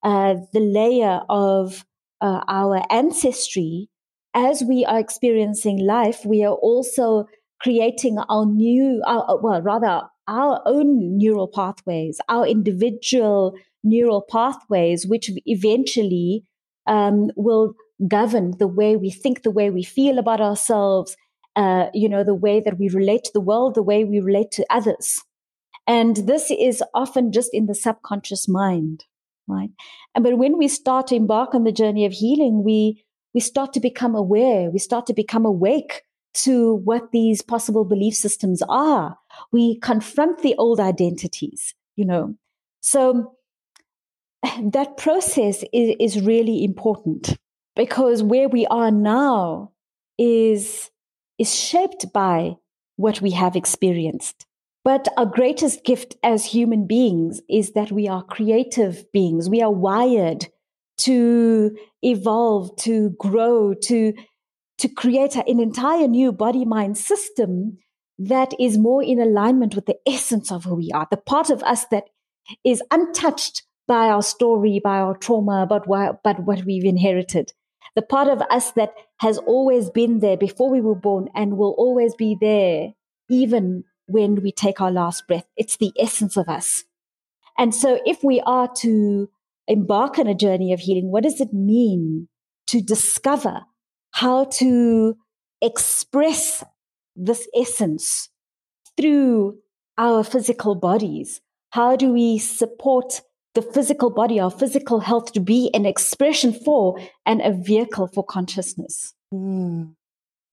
uh, 0.02 0.36
the 0.52 0.60
layer 0.60 1.22
of 1.28 1.84
uh, 2.20 2.40
our 2.48 2.82
ancestry, 2.90 3.88
as 4.34 4.62
we 4.62 4.84
are 4.84 4.98
experiencing 4.98 5.78
life, 5.78 6.24
we 6.24 6.44
are 6.44 6.54
also 6.54 7.26
creating 7.60 8.18
our 8.28 8.46
new, 8.46 9.02
our, 9.06 9.40
well, 9.40 9.62
rather, 9.62 10.02
our 10.28 10.60
own 10.66 11.16
neural 11.16 11.48
pathways, 11.48 12.20
our 12.28 12.46
individual 12.46 13.56
neural 13.86 14.22
pathways, 14.28 15.06
which 15.06 15.30
eventually 15.46 16.44
um, 16.86 17.30
will 17.36 17.74
govern 18.06 18.52
the 18.58 18.68
way 18.68 18.96
we 18.96 19.10
think, 19.10 19.42
the 19.42 19.50
way 19.50 19.70
we 19.70 19.82
feel 19.82 20.18
about 20.18 20.40
ourselves, 20.40 21.16
uh, 21.54 21.86
you 21.94 22.08
know, 22.08 22.22
the 22.22 22.34
way 22.34 22.60
that 22.60 22.78
we 22.78 22.88
relate 22.88 23.24
to 23.24 23.30
the 23.32 23.40
world, 23.40 23.74
the 23.74 23.82
way 23.82 24.04
we 24.04 24.20
relate 24.20 24.50
to 24.52 24.66
others. 24.68 25.22
And 25.86 26.16
this 26.16 26.50
is 26.50 26.82
often 26.94 27.32
just 27.32 27.50
in 27.54 27.66
the 27.66 27.74
subconscious 27.74 28.48
mind, 28.48 29.04
right? 29.46 29.70
And 30.14 30.24
but 30.24 30.36
when 30.36 30.58
we 30.58 30.68
start 30.68 31.06
to 31.08 31.14
embark 31.14 31.54
on 31.54 31.64
the 31.64 31.72
journey 31.72 32.04
of 32.04 32.12
healing, 32.12 32.64
we 32.64 33.02
we 33.34 33.40
start 33.40 33.72
to 33.74 33.80
become 33.80 34.14
aware, 34.14 34.70
we 34.70 34.78
start 34.78 35.06
to 35.06 35.14
become 35.14 35.44
awake 35.46 36.02
to 36.34 36.74
what 36.84 37.12
these 37.12 37.40
possible 37.40 37.84
belief 37.84 38.14
systems 38.14 38.62
are. 38.68 39.16
We 39.52 39.78
confront 39.78 40.42
the 40.42 40.54
old 40.56 40.80
identities, 40.80 41.74
you 41.96 42.04
know. 42.04 42.34
So 42.80 43.36
that 44.72 44.96
process 44.96 45.64
is, 45.72 45.96
is 45.98 46.20
really 46.22 46.64
important 46.64 47.36
because 47.74 48.22
where 48.22 48.48
we 48.48 48.66
are 48.66 48.90
now 48.90 49.72
is 50.18 50.90
is 51.38 51.54
shaped 51.54 52.10
by 52.14 52.56
what 52.96 53.20
we 53.20 53.30
have 53.30 53.56
experienced. 53.56 54.46
But 54.84 55.08
our 55.18 55.26
greatest 55.26 55.84
gift 55.84 56.16
as 56.22 56.46
human 56.46 56.86
beings 56.86 57.42
is 57.50 57.72
that 57.72 57.92
we 57.92 58.08
are 58.08 58.22
creative 58.22 59.04
beings. 59.12 59.50
We 59.50 59.60
are 59.60 59.70
wired 59.70 60.46
to 60.98 61.76
evolve 62.02 62.74
to 62.76 63.10
grow 63.18 63.74
to 63.74 64.14
to 64.78 64.88
create 64.88 65.36
an 65.36 65.60
entire 65.60 66.06
new 66.06 66.32
body 66.32 66.64
mind 66.64 66.96
system 66.96 67.78
that 68.18 68.52
is 68.58 68.78
more 68.78 69.02
in 69.02 69.20
alignment 69.20 69.74
with 69.74 69.86
the 69.86 69.96
essence 70.06 70.50
of 70.50 70.64
who 70.64 70.74
we 70.74 70.90
are 70.92 71.06
the 71.10 71.16
part 71.16 71.50
of 71.50 71.62
us 71.64 71.84
that 71.90 72.04
is 72.64 72.82
untouched 72.90 73.62
by 73.86 74.08
our 74.08 74.22
story 74.22 74.80
by 74.82 74.98
our 74.98 75.16
trauma 75.16 75.66
but 75.68 75.86
but 76.22 76.40
what 76.40 76.64
we've 76.64 76.84
inherited 76.84 77.52
the 77.96 78.02
part 78.02 78.28
of 78.28 78.42
us 78.50 78.72
that 78.72 78.92
has 79.20 79.38
always 79.38 79.88
been 79.90 80.20
there 80.20 80.36
before 80.36 80.70
we 80.70 80.82
were 80.82 80.94
born 80.94 81.28
and 81.34 81.56
will 81.56 81.74
always 81.78 82.14
be 82.14 82.36
there 82.38 82.92
even 83.30 83.84
when 84.06 84.36
we 84.42 84.52
take 84.52 84.80
our 84.80 84.90
last 84.90 85.26
breath. 85.26 85.46
It's 85.56 85.78
the 85.78 85.92
essence 85.98 86.36
of 86.36 86.48
us. 86.48 86.84
And 87.58 87.74
so, 87.74 87.98
if 88.04 88.22
we 88.22 88.40
are 88.42 88.68
to 88.76 89.30
embark 89.66 90.18
on 90.18 90.26
a 90.26 90.34
journey 90.34 90.72
of 90.72 90.80
healing, 90.80 91.10
what 91.10 91.24
does 91.24 91.40
it 91.40 91.52
mean 91.52 92.28
to 92.68 92.80
discover 92.80 93.62
how 94.12 94.44
to 94.44 95.16
express 95.62 96.62
this 97.16 97.48
essence 97.56 98.28
through 98.96 99.56
our 99.96 100.22
physical 100.22 100.74
bodies? 100.74 101.40
How 101.70 101.96
do 101.96 102.12
we 102.12 102.38
support 102.38 103.22
the 103.56 103.62
physical 103.62 104.10
body, 104.10 104.38
our 104.38 104.50
physical 104.50 105.00
health 105.00 105.32
to 105.32 105.40
be 105.40 105.70
an 105.74 105.86
expression 105.86 106.52
for 106.52 107.00
and 107.24 107.40
a 107.40 107.52
vehicle 107.52 108.06
for 108.06 108.22
consciousness. 108.22 109.14
Mm. 109.34 109.94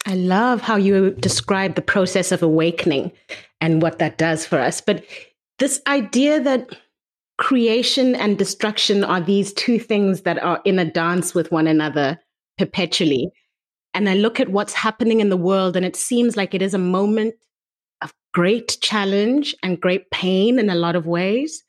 I 0.06 0.16
love 0.16 0.62
how 0.62 0.78
you 0.78 1.12
describe 1.12 1.76
the 1.76 1.82
process 1.82 2.32
of 2.32 2.42
awakening 2.42 3.12
and 3.62 3.82
what 3.82 4.00
that 4.00 4.18
does 4.18 4.46
for 4.46 4.58
us. 4.58 4.80
But 4.82 5.04
this 5.60 5.82
idea 5.86 6.40
that 6.42 6.78
creation 7.38 8.16
and 8.16 8.38
destruction 8.38 9.04
are 9.04 9.20
these 9.20 9.54
two 9.54 9.80
things 9.80 10.22
that 10.22 10.42
are 10.42 10.62
in 10.64 10.80
a 10.80 10.86
dance 10.86 11.36
with 11.36 11.52
one 11.52 11.68
another 11.68 12.20
perpetually. 12.58 13.32
And 13.94 14.10
I 14.10 14.16
look 14.16 14.40
at 14.40 14.50
what's 14.50 14.74
happening 14.74 15.20
in 15.20 15.30
the 15.30 15.38
world, 15.38 15.76
and 15.76 15.86
it 15.86 15.96
seems 15.96 16.38
like 16.38 16.54
it 16.54 16.62
is 16.62 16.74
a 16.74 16.80
moment 16.80 17.36
of 18.02 18.14
great 18.34 18.78
challenge 18.82 19.56
and 19.62 19.80
great 19.80 20.10
pain 20.10 20.58
in 20.58 20.70
a 20.70 20.76
lot 20.76 20.96
of 20.96 21.06
ways 21.06 21.64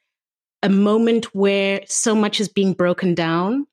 a 0.65 0.69
moment 0.71 1.27
where 1.35 1.83
so 1.87 2.15
much 2.15 2.41
is 2.41 2.49
being 2.49 2.73
broken 2.73 3.15
down. 3.15 3.67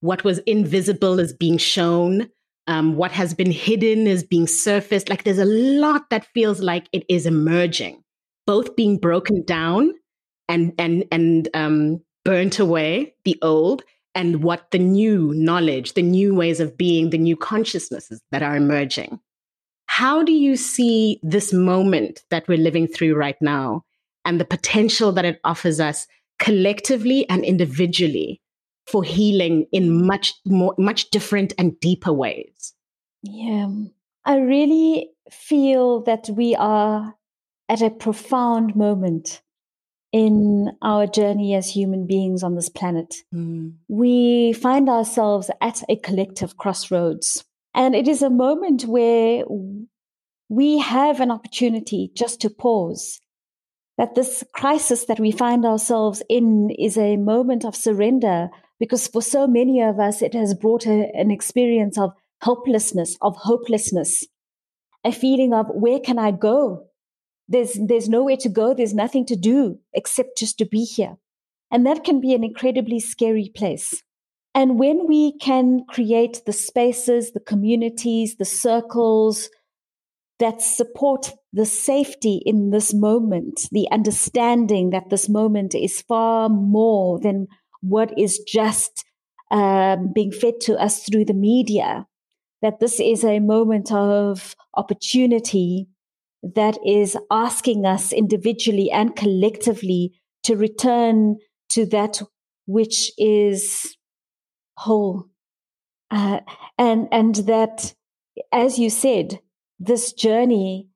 What 0.00 0.24
was 0.24 0.38
invisible 0.40 1.20
is 1.20 1.34
being 1.34 1.58
shown. 1.58 2.30
Um, 2.66 2.96
what 2.96 3.12
has 3.12 3.34
been 3.34 3.50
hidden 3.50 4.06
is 4.06 4.24
being 4.24 4.46
surfaced. 4.46 5.10
Like 5.10 5.24
there's 5.24 5.38
a 5.38 5.44
lot 5.44 6.08
that 6.08 6.26
feels 6.32 6.60
like 6.60 6.88
it 6.92 7.04
is 7.08 7.26
emerging, 7.26 8.02
both 8.46 8.74
being 8.74 8.96
broken 8.96 9.44
down 9.44 9.92
and 10.48 10.72
and 10.78 11.04
and 11.12 11.48
um, 11.52 12.00
burnt 12.24 12.58
away, 12.58 13.14
the 13.24 13.38
old, 13.42 13.82
and 14.14 14.42
what 14.42 14.70
the 14.70 14.78
new 14.78 15.34
knowledge, 15.34 15.92
the 15.92 16.02
new 16.02 16.34
ways 16.34 16.58
of 16.58 16.78
being, 16.78 17.10
the 17.10 17.18
new 17.18 17.36
consciousnesses 17.36 18.22
that 18.30 18.42
are 18.42 18.56
emerging. 18.56 19.20
How 19.86 20.22
do 20.22 20.32
you 20.32 20.56
see 20.56 21.20
this 21.22 21.52
moment 21.52 22.22
that 22.30 22.48
we're 22.48 22.56
living 22.56 22.86
through 22.86 23.14
right 23.14 23.36
now 23.42 23.84
and 24.24 24.40
the 24.40 24.44
potential 24.44 25.12
that 25.12 25.24
it 25.24 25.40
offers 25.44 25.80
us 25.80 26.06
collectively 26.40 27.28
and 27.28 27.44
individually 27.44 28.40
for 28.86 29.04
healing 29.04 29.66
in 29.70 30.04
much 30.04 30.34
more 30.44 30.74
much 30.78 31.10
different 31.10 31.52
and 31.58 31.78
deeper 31.80 32.12
ways 32.12 32.74
yeah 33.22 33.68
i 34.24 34.36
really 34.36 35.10
feel 35.30 36.02
that 36.02 36.28
we 36.30 36.56
are 36.56 37.14
at 37.68 37.82
a 37.82 37.90
profound 37.90 38.74
moment 38.74 39.42
in 40.12 40.72
our 40.82 41.06
journey 41.06 41.54
as 41.54 41.70
human 41.70 42.04
beings 42.04 42.42
on 42.42 42.56
this 42.56 42.68
planet 42.68 43.14
mm. 43.32 43.72
we 43.86 44.52
find 44.54 44.88
ourselves 44.88 45.52
at 45.60 45.84
a 45.88 45.94
collective 45.96 46.56
crossroads 46.56 47.44
And 47.74 47.94
it 47.94 48.08
is 48.08 48.22
a 48.22 48.30
moment 48.30 48.84
where 48.84 49.44
we 50.48 50.78
have 50.78 51.20
an 51.20 51.30
opportunity 51.30 52.10
just 52.14 52.40
to 52.40 52.50
pause. 52.50 53.20
That 54.00 54.14
this 54.14 54.42
crisis 54.54 55.04
that 55.04 55.20
we 55.20 55.30
find 55.30 55.66
ourselves 55.66 56.22
in 56.30 56.70
is 56.70 56.96
a 56.96 57.18
moment 57.18 57.66
of 57.66 57.76
surrender 57.76 58.48
because 58.78 59.06
for 59.06 59.20
so 59.20 59.46
many 59.46 59.82
of 59.82 60.00
us, 60.00 60.22
it 60.22 60.32
has 60.32 60.54
brought 60.54 60.86
a, 60.86 61.10
an 61.14 61.30
experience 61.30 61.98
of 61.98 62.14
helplessness, 62.40 63.18
of 63.20 63.36
hopelessness, 63.36 64.26
a 65.04 65.12
feeling 65.12 65.52
of 65.52 65.66
where 65.74 66.00
can 66.00 66.18
I 66.18 66.30
go? 66.30 66.86
There's, 67.46 67.78
there's 67.78 68.08
nowhere 68.08 68.38
to 68.38 68.48
go. 68.48 68.72
There's 68.72 68.94
nothing 68.94 69.26
to 69.26 69.36
do 69.36 69.78
except 69.92 70.38
just 70.38 70.56
to 70.60 70.64
be 70.64 70.86
here. 70.86 71.18
And 71.70 71.84
that 71.84 72.02
can 72.02 72.22
be 72.22 72.32
an 72.32 72.42
incredibly 72.42 73.00
scary 73.00 73.52
place. 73.54 74.02
And 74.54 74.78
when 74.78 75.08
we 75.08 75.36
can 75.40 75.84
create 75.90 76.40
the 76.46 76.54
spaces, 76.54 77.32
the 77.32 77.40
communities, 77.40 78.36
the 78.36 78.46
circles 78.46 79.50
that 80.40 80.60
support 80.60 81.32
the 81.52 81.66
safety 81.66 82.42
in 82.44 82.70
this 82.70 82.92
moment, 82.92 83.68
the 83.70 83.86
understanding 83.92 84.90
that 84.90 85.10
this 85.10 85.28
moment 85.28 85.74
is 85.74 86.02
far 86.02 86.48
more 86.48 87.20
than 87.20 87.46
what 87.82 88.16
is 88.18 88.38
just 88.40 89.04
um, 89.50 90.12
being 90.14 90.32
fed 90.32 90.54
to 90.62 90.76
us 90.78 91.04
through 91.04 91.24
the 91.24 91.34
media, 91.34 92.06
that 92.62 92.80
this 92.80 93.00
is 93.00 93.24
a 93.24 93.38
moment 93.38 93.92
of 93.92 94.54
opportunity 94.74 95.88
that 96.42 96.78
is 96.86 97.16
asking 97.30 97.84
us 97.84 98.12
individually 98.12 98.90
and 98.90 99.16
collectively 99.16 100.12
to 100.42 100.56
return 100.56 101.36
to 101.68 101.84
that 101.86 102.22
which 102.66 103.12
is 103.18 103.96
whole. 104.76 105.26
Uh, 106.10 106.40
and, 106.78 107.08
and 107.12 107.34
that, 107.46 107.94
as 108.52 108.78
you 108.78 108.88
said, 108.88 109.38
this 109.80 110.12
journey 110.12 110.86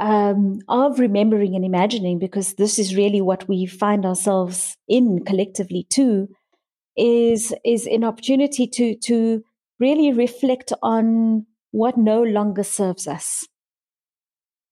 um, 0.00 0.60
of 0.68 0.98
remembering 0.98 1.56
and 1.56 1.64
imagining, 1.64 2.18
because 2.18 2.54
this 2.54 2.78
is 2.78 2.96
really 2.96 3.20
what 3.20 3.48
we 3.48 3.66
find 3.66 4.06
ourselves 4.06 4.76
in 4.86 5.24
collectively 5.24 5.86
too, 5.90 6.28
is 6.96 7.52
is 7.64 7.86
an 7.86 8.04
opportunity 8.04 8.66
to 8.68 8.94
to 8.96 9.42
really 9.80 10.12
reflect 10.12 10.72
on 10.82 11.44
what 11.72 11.98
no 11.98 12.22
longer 12.22 12.62
serves 12.62 13.06
us. 13.06 13.46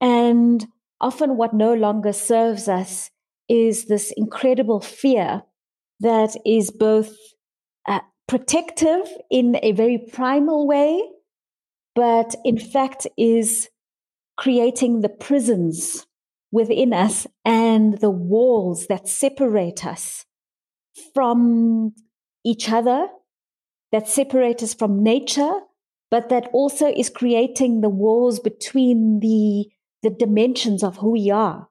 And 0.00 0.66
often, 1.00 1.36
what 1.36 1.52
no 1.52 1.74
longer 1.74 2.12
serves 2.12 2.68
us 2.68 3.10
is 3.48 3.86
this 3.86 4.12
incredible 4.16 4.80
fear 4.80 5.42
that 6.00 6.36
is 6.44 6.70
both 6.70 7.14
uh, 7.88 8.00
protective 8.28 9.08
in 9.30 9.58
a 9.62 9.72
very 9.72 9.98
primal 10.12 10.66
way, 10.66 11.02
but 11.96 12.36
in 12.44 12.58
fact 12.58 13.06
is 13.18 13.68
creating 14.36 15.00
the 15.00 15.08
prisons 15.08 16.06
within 16.52 16.92
us 16.92 17.26
and 17.44 17.98
the 18.00 18.10
walls 18.10 18.86
that 18.86 19.08
separate 19.08 19.84
us 19.84 20.24
from 21.14 21.94
each 22.44 22.70
other, 22.70 23.08
that 23.92 24.06
separate 24.06 24.62
us 24.62 24.74
from 24.74 25.02
nature, 25.02 25.60
but 26.10 26.28
that 26.28 26.48
also 26.52 26.86
is 26.86 27.10
creating 27.10 27.80
the 27.80 27.88
walls 27.88 28.38
between 28.38 29.18
the, 29.20 29.66
the 30.02 30.14
dimensions 30.14 30.84
of 30.84 30.98
who 30.98 31.12
we 31.12 31.30
are 31.30 31.68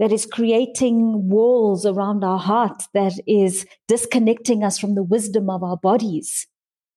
that 0.00 0.12
is 0.12 0.24
creating 0.24 1.28
walls 1.28 1.84
around 1.84 2.24
our 2.24 2.38
heart, 2.38 2.84
that 2.94 3.12
is 3.26 3.66
disconnecting 3.86 4.64
us 4.64 4.78
from 4.78 4.94
the 4.94 5.02
wisdom 5.02 5.50
of 5.50 5.62
our 5.62 5.76
bodies, 5.76 6.46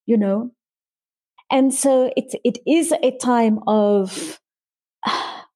you 0.06 0.16
know? 0.16 0.50
And 1.54 1.72
so 1.72 2.12
it, 2.16 2.34
it 2.42 2.58
is 2.66 2.92
a 3.00 3.16
time 3.16 3.60
of, 3.68 4.40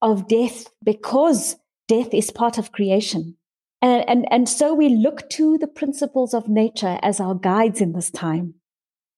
of 0.00 0.28
death 0.28 0.68
because 0.84 1.56
death 1.88 2.14
is 2.14 2.30
part 2.30 2.56
of 2.56 2.70
creation. 2.70 3.36
And, 3.82 4.08
and, 4.08 4.26
and 4.30 4.48
so 4.48 4.74
we 4.74 4.90
look 4.90 5.28
to 5.30 5.58
the 5.58 5.66
principles 5.66 6.34
of 6.34 6.48
nature 6.48 7.00
as 7.02 7.18
our 7.18 7.34
guides 7.34 7.80
in 7.80 7.94
this 7.94 8.12
time. 8.12 8.54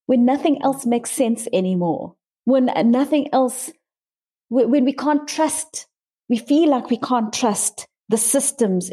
When 0.06 0.24
nothing 0.24 0.62
else 0.62 0.86
makes 0.86 1.10
sense 1.10 1.46
anymore, 1.52 2.16
when 2.46 2.70
nothing 2.90 3.28
else, 3.30 3.70
when 4.48 4.86
we 4.86 4.94
can't 4.94 5.28
trust, 5.28 5.86
we 6.30 6.38
feel 6.38 6.70
like 6.70 6.88
we 6.88 6.96
can't 6.96 7.30
trust 7.30 7.88
the 8.08 8.16
systems 8.16 8.90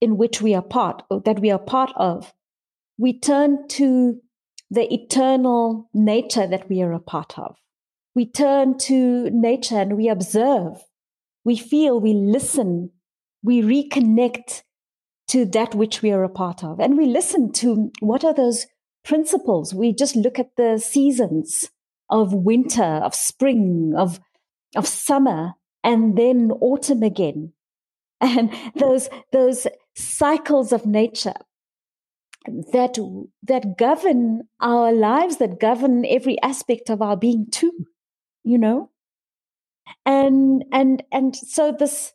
in 0.00 0.16
which 0.16 0.40
we 0.40 0.54
are 0.54 0.62
part 0.62 1.02
that 1.24 1.40
we 1.40 1.50
are 1.50 1.58
part 1.58 1.92
of 1.96 2.32
we 2.98 3.18
turn 3.18 3.66
to 3.68 4.20
the 4.70 4.92
eternal 4.92 5.88
nature 5.92 6.46
that 6.46 6.68
we 6.68 6.82
are 6.82 6.92
a 6.92 7.00
part 7.00 7.38
of. 7.38 7.56
We 8.14 8.26
turn 8.26 8.78
to 8.78 9.30
nature 9.30 9.78
and 9.78 9.96
we 9.96 10.08
observe. 10.08 10.82
We 11.44 11.56
feel 11.56 12.00
we 12.00 12.14
listen 12.14 12.90
we 13.44 13.60
reconnect 13.60 14.62
to 15.28 15.44
that 15.44 15.74
which 15.74 16.02
we 16.02 16.10
are 16.10 16.24
a 16.24 16.28
part 16.28 16.64
of. 16.64 16.80
And 16.80 16.96
we 16.96 17.06
listen 17.06 17.52
to 17.52 17.92
what 18.00 18.24
are 18.24 18.34
those 18.34 18.66
principles. 19.04 19.74
We 19.74 19.92
just 19.92 20.16
look 20.16 20.38
at 20.38 20.56
the 20.56 20.78
seasons 20.78 21.70
of 22.10 22.32
winter 22.32 22.82
of 22.82 23.14
spring 23.14 23.94
of 23.96 24.18
of 24.76 24.86
summer 24.86 25.54
and 25.82 26.16
then 26.16 26.50
autumn 26.60 27.02
again. 27.02 27.52
And 28.20 28.50
those 28.74 29.10
those 29.32 29.66
cycles 29.94 30.72
of 30.72 30.86
nature 30.86 31.34
that 32.72 32.98
that 33.42 33.76
govern 33.78 34.42
our 34.60 34.92
lives 34.92 35.38
that 35.38 35.60
govern 35.60 36.04
every 36.06 36.40
aspect 36.42 36.90
of 36.90 37.02
our 37.02 37.16
being 37.16 37.46
too 37.50 37.72
you 38.44 38.58
know 38.58 38.90
and 40.06 40.64
and 40.72 41.02
and 41.12 41.36
so 41.36 41.72
this 41.72 42.12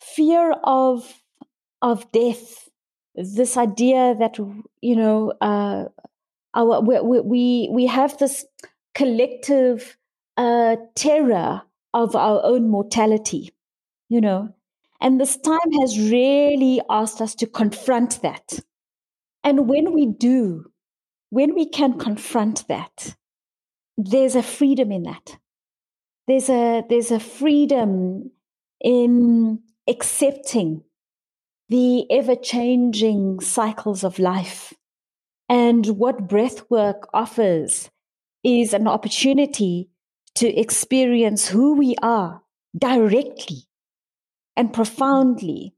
fear 0.00 0.52
of 0.64 1.22
of 1.82 2.10
death 2.12 2.68
this 3.14 3.56
idea 3.56 4.14
that 4.18 4.38
you 4.80 4.96
know 4.96 5.32
uh 5.40 5.84
our 6.54 6.80
we 6.80 7.20
we, 7.20 7.68
we 7.72 7.86
have 7.86 8.16
this 8.18 8.44
collective 8.94 9.96
uh 10.36 10.76
terror 10.94 11.62
of 11.94 12.16
our 12.16 12.40
own 12.44 12.68
mortality 12.68 13.50
you 14.08 14.20
know 14.20 14.54
and 15.02 15.20
this 15.20 15.36
time 15.36 15.72
has 15.80 15.98
really 15.98 16.80
asked 16.88 17.20
us 17.20 17.34
to 17.34 17.46
confront 17.46 18.22
that. 18.22 18.60
And 19.44 19.68
when 19.68 19.92
we 19.92 20.06
do, 20.06 20.66
when 21.30 21.54
we 21.54 21.68
can 21.68 21.98
confront 21.98 22.66
that, 22.68 23.16
there's 23.96 24.36
a 24.36 24.42
freedom 24.42 24.92
in 24.92 25.02
that. 25.04 25.38
There's 26.28 26.48
a, 26.48 26.84
there's 26.88 27.10
a 27.10 27.20
freedom 27.20 28.30
in 28.80 29.60
accepting 29.88 30.84
the 31.68 32.10
ever 32.10 32.36
changing 32.36 33.40
cycles 33.40 34.04
of 34.04 34.18
life. 34.18 34.74
And 35.48 35.86
what 35.86 36.28
breath 36.28 36.70
work 36.70 37.08
offers 37.12 37.90
is 38.44 38.72
an 38.72 38.86
opportunity 38.86 39.90
to 40.34 40.48
experience 40.48 41.48
who 41.48 41.76
we 41.76 41.94
are 42.02 42.42
directly 42.76 43.64
and 44.56 44.72
profoundly 44.72 45.74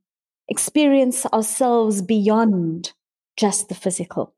experience 0.48 1.26
ourselves 1.26 2.02
beyond 2.02 2.92
just 3.36 3.68
the 3.68 3.74
physical. 3.74 4.34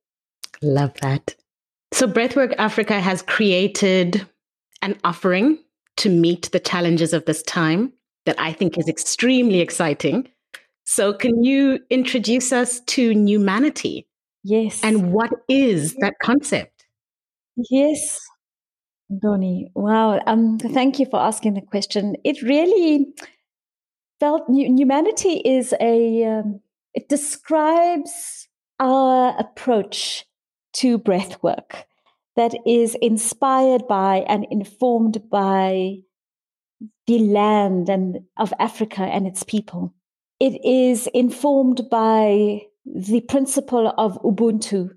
Love 0.63 0.95
that. 1.03 1.35
So, 1.93 2.07
Breathwork 2.07 2.55
Africa 2.59 3.01
has 3.01 3.23
created 3.23 4.27
an 4.83 4.99
offering 5.05 5.59
to 5.99 6.09
meet 6.09 6.51
the 6.53 6.61
challenges 6.61 7.13
of 7.13 7.25
this 7.25 7.43
time 7.43 7.93
that 8.27 8.39
I 8.39 8.53
think 8.53 8.77
is 8.77 8.89
extremely 8.89 9.61
exciting. 9.61 10.29
So, 10.85 11.13
can 11.13 11.43
you 11.43 11.81
introduce 11.91 12.53
us 12.53 12.81
to 12.81 13.11
humanity? 13.13 14.07
Yes. 14.43 14.83
And 14.85 15.13
what 15.13 15.31
is 15.49 15.95
that 15.97 16.15
concept? 16.23 16.87
Yes, 17.71 18.21
Donnie. 19.21 19.71
Wow. 19.75 20.21
Um, 20.27 20.59
thank 20.59 20.99
you 20.99 21.07
for 21.07 21.19
asking 21.19 21.55
the 21.55 21.63
question. 21.63 22.17
It 22.25 22.43
really 22.43 23.07
felt 24.21 24.45
humanity 24.49 25.41
is 25.45 25.75
a 25.81 26.25
um, 26.25 26.61
it 26.95 27.09
describes 27.09 28.46
our 28.79 29.37
approach 29.39 30.25
to 30.75 30.99
breath 30.99 31.43
work 31.43 31.87
that 32.37 32.55
is 32.67 32.97
inspired 33.01 33.89
by 33.89 34.25
and 34.29 34.47
informed 34.51 35.29
by 35.31 35.97
the 37.07 37.19
land 37.19 37.89
and 37.89 38.21
of 38.37 38.53
Africa 38.59 39.03
and 39.03 39.27
its 39.27 39.43
people. 39.43 39.95
It 40.39 40.63
is 40.65 41.07
informed 41.15 41.89
by 41.91 42.63
the 42.85 43.23
principle 43.23 43.93
of 43.97 44.21
Ubuntu, 44.23 44.91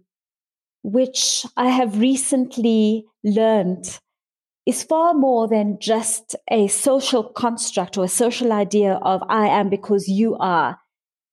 which 0.83 1.45
I 1.55 1.69
have 1.69 1.99
recently 1.99 3.05
learned 3.23 3.99
is 4.65 4.83
far 4.83 5.13
more 5.13 5.47
than 5.47 5.79
just 5.79 6.35
a 6.51 6.67
social 6.67 7.23
construct 7.23 7.97
or 7.97 8.03
a 8.03 8.09
social 8.09 8.51
idea 8.51 8.99
of 9.01 9.23
I 9.27 9.47
am 9.47 9.69
because 9.69 10.07
you 10.07 10.35
are. 10.35 10.77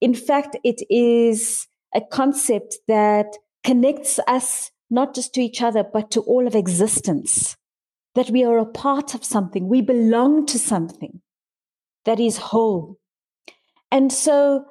In 0.01 0.15
fact, 0.15 0.57
it 0.65 0.81
is 0.89 1.67
a 1.97 2.01
concept 2.01 2.77
that 2.87 3.27
connects 3.65 4.21
us 4.29 4.71
not 4.91 5.15
just 5.15 5.35
to 5.35 5.41
each 5.41 5.63
other, 5.63 5.83
but 5.83 6.13
to 6.13 6.21
all 6.21 6.47
of 6.47 6.55
existence. 6.55 7.57
that 8.17 8.31
we 8.31 8.43
are 8.45 8.59
a 8.59 8.65
part 8.65 9.15
of 9.15 9.23
something, 9.23 9.69
we 9.69 9.83
belong 9.83 10.47
to 10.47 10.59
something 10.59 11.21
that 12.07 12.19
is 12.19 12.39
whole. 12.39 12.99
And 13.93 14.11
so, 14.11 14.65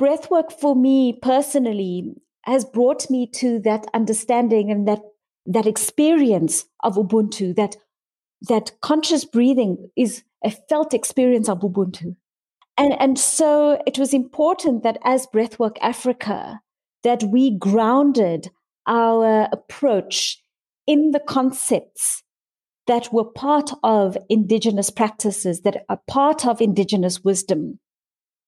breathwork 0.00 0.52
for 0.52 0.76
me 0.76 1.18
personally 1.20 2.14
has 2.42 2.64
brought 2.66 3.10
me 3.10 3.26
to 3.26 3.58
that 3.60 3.86
understanding 3.94 4.70
and 4.70 4.86
that 4.86 5.00
that 5.46 5.66
experience 5.66 6.66
of 6.84 6.96
Ubuntu, 6.96 7.56
that 7.56 7.76
that 8.42 8.72
conscious 8.82 9.24
breathing 9.24 9.90
is 9.96 10.22
a 10.44 10.50
felt 10.50 10.92
experience 10.92 11.48
of 11.48 11.60
Ubuntu. 11.60 12.16
And, 12.78 12.94
and 13.00 13.18
so 13.18 13.82
it 13.86 13.98
was 13.98 14.14
important 14.14 14.84
that 14.84 14.98
as 15.02 15.26
Breathwork 15.26 15.76
Africa, 15.80 16.60
that 17.02 17.24
we 17.24 17.58
grounded 17.58 18.50
our 18.86 19.48
approach 19.52 20.40
in 20.86 21.10
the 21.10 21.20
concepts 21.20 22.22
that 22.86 23.12
were 23.12 23.24
part 23.24 23.70
of 23.82 24.16
indigenous 24.30 24.90
practices, 24.90 25.60
that 25.62 25.84
are 25.88 26.00
part 26.08 26.46
of 26.46 26.62
indigenous 26.62 27.22
wisdom. 27.22 27.78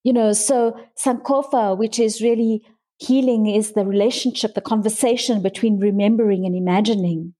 You 0.02 0.14
know, 0.14 0.32
so 0.32 0.76
Sankofa, 0.98 1.76
which 1.76 1.98
is 1.98 2.22
really 2.22 2.62
healing, 2.98 3.46
is 3.46 3.72
the 3.72 3.84
relationship, 3.84 4.54
the 4.54 4.62
conversation 4.62 5.42
between 5.42 5.78
remembering 5.78 6.46
and 6.46 6.56
imagining. 6.56 7.34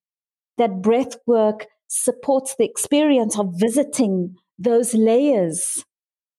That 0.59 0.83
breath 0.83 1.17
work 1.27 1.69
supports 1.89 2.57
the 2.57 2.65
experience 2.65 3.39
of 3.39 3.55
visiting 3.57 4.37
those 4.59 4.93
layers, 4.93 5.83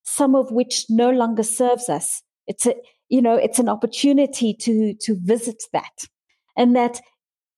some 0.04 0.34
of 0.34 0.50
which 0.50 0.86
no 0.88 1.10
longer 1.10 1.42
serves 1.42 1.88
us. 1.88 2.22
It's 2.46 2.66
a, 2.66 2.74
you 3.08 3.22
know, 3.22 3.34
it's 3.34 3.58
an 3.58 3.68
opportunity 3.68 4.54
to, 4.54 4.94
to 5.00 5.16
visit 5.22 5.62
that. 5.72 6.04
And 6.56 6.74
that, 6.76 7.00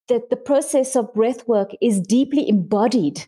that 0.09 0.31
the 0.31 0.37
process 0.37 0.97
of 0.97 1.15
breath 1.15 1.47
work 1.49 1.71
is 1.81 2.01
deeply 2.01 2.49
embodied. 2.49 3.27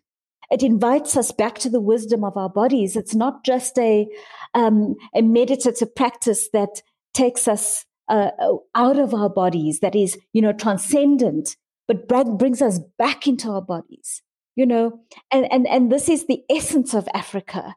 It 0.51 0.63
invites 0.63 1.17
us 1.17 1.33
back 1.33 1.59
to 1.61 1.71
the 1.71 1.81
wisdom 1.81 2.23
of 2.23 2.37
our 2.37 2.51
bodies. 2.51 2.95
It's 2.97 3.15
not 3.15 3.45
just 3.45 3.79
a, 3.79 4.07
um, 4.55 4.95
a 5.15 5.23
meditative 5.23 5.95
practice 5.95 6.49
that 6.53 6.83
takes 7.15 7.49
us 7.49 7.85
uh, 8.09 8.31
out 8.75 8.99
of 8.99 9.13
our 9.15 9.29
bodies, 9.29 9.81
that 9.81 9.97
is, 9.97 10.17
you 10.33 10.41
know, 10.41 10.53
transcendent, 10.53 11.57
but 11.89 12.07
brings 12.07 12.63
us 12.63 12.79
back 12.99 13.27
into 13.27 13.51
our 13.51 13.63
bodies 13.63 14.23
you 14.57 14.67
know 14.67 14.99
and 15.31 15.47
and 15.53 15.69
and 15.69 15.93
this 15.93 16.09
is 16.09 16.27
the 16.27 16.43
essence 16.51 16.95
of 16.95 17.07
africa 17.15 17.77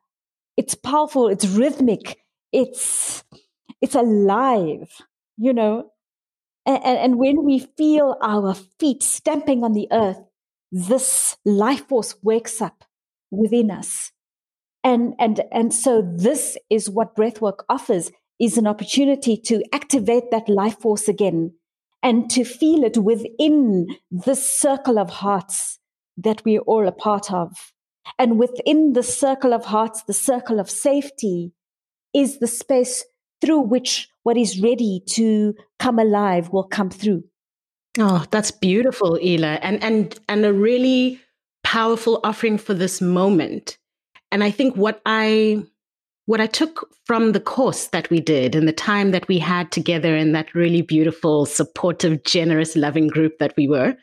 it's 0.59 0.75
powerful 0.75 1.27
it's 1.27 1.47
rhythmic 1.47 2.17
it's 2.51 3.23
it's 3.81 3.95
alive 3.95 4.89
you 5.37 5.53
know 5.53 5.89
and, 6.65 6.83
and 6.83 7.15
when 7.17 7.43
we 7.45 7.59
feel 7.77 8.15
our 8.21 8.53
feet 8.79 9.01
stamping 9.01 9.63
on 9.63 9.73
the 9.73 9.87
earth 9.91 10.19
this 10.71 11.37
life 11.45 11.87
force 11.87 12.15
wakes 12.21 12.61
up 12.61 12.83
within 13.31 13.71
us 13.71 14.11
and 14.83 15.13
and 15.19 15.41
and 15.51 15.73
so 15.73 16.01
this 16.17 16.57
is 16.69 16.89
what 16.89 17.15
breathwork 17.15 17.63
offers 17.69 18.11
is 18.39 18.57
an 18.57 18.67
opportunity 18.67 19.37
to 19.37 19.63
activate 19.73 20.31
that 20.31 20.47
life 20.47 20.79
force 20.79 21.07
again 21.07 21.53
and 22.01 22.29
to 22.31 22.43
feel 22.43 22.83
it 22.83 22.97
within 22.97 23.87
this 24.11 24.59
circle 24.59 24.97
of 24.97 25.09
hearts 25.09 25.79
that 26.17 26.43
we're 26.45 26.61
all 26.61 26.87
a 26.87 26.91
part 26.91 27.31
of. 27.31 27.73
And 28.17 28.39
within 28.39 28.93
the 28.93 29.03
circle 29.03 29.53
of 29.53 29.65
hearts, 29.65 30.03
the 30.03 30.13
circle 30.13 30.59
of 30.59 30.69
safety 30.69 31.53
is 32.13 32.39
the 32.39 32.47
space 32.47 33.05
through 33.41 33.62
which 33.62 34.09
what 34.23 34.38
is 34.38 34.62
ready 34.62 35.01
to 35.12 35.55
come 35.79 35.99
alive 35.99 36.49
will 36.49 36.63
come 36.63 36.89
through. 36.89 37.23
Oh, 37.97 38.25
that's 38.31 38.51
beautiful, 38.51 39.17
Ela, 39.21 39.59
and 39.62 39.83
and 39.83 40.19
and 40.27 40.45
a 40.45 40.53
really 40.53 41.19
powerful 41.63 42.19
offering 42.23 42.57
for 42.57 42.73
this 42.73 43.01
moment. 43.01 43.77
And 44.31 44.43
I 44.43 44.51
think 44.51 44.75
what 44.75 45.01
I 45.05 45.63
what 46.25 46.39
I 46.39 46.45
took 46.45 46.88
from 47.05 47.31
the 47.31 47.39
course 47.39 47.88
that 47.88 48.07
we 48.12 48.19
did 48.19 48.53
and 48.53 48.67
the 48.67 48.73
time 48.73 49.09
that 49.12 49.27
we 49.27 49.39
had 49.39 49.71
together 49.71 50.15
in 50.15 50.33
that 50.33 50.53
really 50.53 50.83
beautiful, 50.83 51.47
supportive, 51.47 52.23
generous, 52.23 52.75
loving 52.75 53.07
group 53.07 53.39
that 53.39 53.55
we 53.57 53.67
were, 53.67 53.97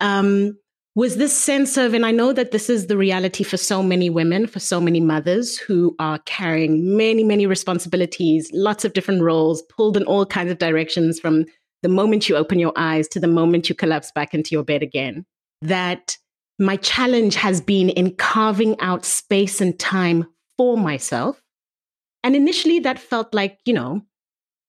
um, 0.00 0.56
was 0.98 1.14
this 1.14 1.32
sense 1.32 1.76
of, 1.76 1.94
and 1.94 2.04
I 2.04 2.10
know 2.10 2.32
that 2.32 2.50
this 2.50 2.68
is 2.68 2.88
the 2.88 2.96
reality 2.96 3.44
for 3.44 3.56
so 3.56 3.84
many 3.84 4.10
women, 4.10 4.48
for 4.48 4.58
so 4.58 4.80
many 4.80 4.98
mothers 5.00 5.56
who 5.56 5.94
are 6.00 6.18
carrying 6.26 6.96
many, 6.96 7.22
many 7.22 7.46
responsibilities, 7.46 8.50
lots 8.52 8.84
of 8.84 8.94
different 8.94 9.22
roles, 9.22 9.62
pulled 9.62 9.96
in 9.96 10.02
all 10.02 10.26
kinds 10.26 10.50
of 10.50 10.58
directions 10.58 11.20
from 11.20 11.44
the 11.84 11.88
moment 11.88 12.28
you 12.28 12.34
open 12.34 12.58
your 12.58 12.72
eyes 12.74 13.06
to 13.10 13.20
the 13.20 13.28
moment 13.28 13.68
you 13.68 13.76
collapse 13.76 14.10
back 14.10 14.34
into 14.34 14.50
your 14.50 14.64
bed 14.64 14.82
again. 14.82 15.24
That 15.62 16.16
my 16.58 16.74
challenge 16.74 17.36
has 17.36 17.60
been 17.60 17.90
in 17.90 18.16
carving 18.16 18.74
out 18.80 19.04
space 19.04 19.60
and 19.60 19.78
time 19.78 20.26
for 20.56 20.76
myself. 20.76 21.40
And 22.24 22.34
initially 22.34 22.80
that 22.80 22.98
felt 22.98 23.32
like, 23.32 23.60
you 23.64 23.72
know, 23.72 24.02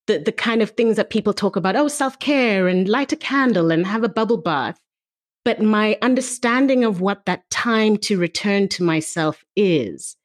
the, 0.05 0.19
the 0.19 0.31
kind 0.31 0.61
of 0.61 0.69
things 0.69 0.97
that 0.97 1.09
people 1.09 1.33
talk 1.33 1.55
about, 1.55 1.75
oh, 1.75 1.87
self 1.87 2.19
care 2.19 2.67
and 2.67 2.87
light 2.87 3.11
a 3.11 3.15
candle 3.15 3.71
and 3.71 3.87
have 3.87 4.03
a 4.03 4.09
bubble 4.09 4.37
bath. 4.37 4.79
But 5.45 5.61
my 5.61 5.97
understanding 6.01 6.83
of 6.83 7.01
what 7.01 7.25
that 7.25 7.49
time 7.49 7.97
to 7.97 8.17
return 8.17 8.67
to 8.69 8.83
myself 8.83 9.43
is 9.55 10.15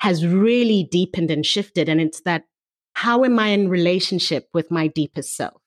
has 0.00 0.26
really 0.26 0.88
deepened 0.90 1.30
and 1.30 1.46
shifted. 1.46 1.88
And 1.88 2.00
it's 2.00 2.20
that 2.22 2.44
how 2.94 3.24
am 3.24 3.38
I 3.38 3.48
in 3.48 3.68
relationship 3.68 4.48
with 4.52 4.70
my 4.70 4.86
deepest 4.86 5.36
self? 5.36 5.60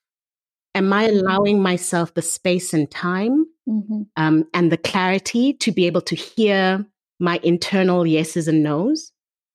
Am 0.75 0.93
I 0.93 1.07
mm-hmm. 1.07 1.17
allowing 1.17 1.61
myself 1.61 2.13
the 2.13 2.21
space 2.21 2.73
and 2.73 2.89
time 2.89 3.45
mm-hmm. 3.67 4.03
um, 4.15 4.45
and 4.53 4.71
the 4.71 4.77
clarity 4.77 5.53
to 5.53 5.71
be 5.71 5.87
able 5.87 6.01
to 6.01 6.15
hear 6.15 6.85
my 7.19 7.39
internal 7.43 8.05
yeses 8.05 8.47
and 8.47 8.63
nos? 8.63 9.11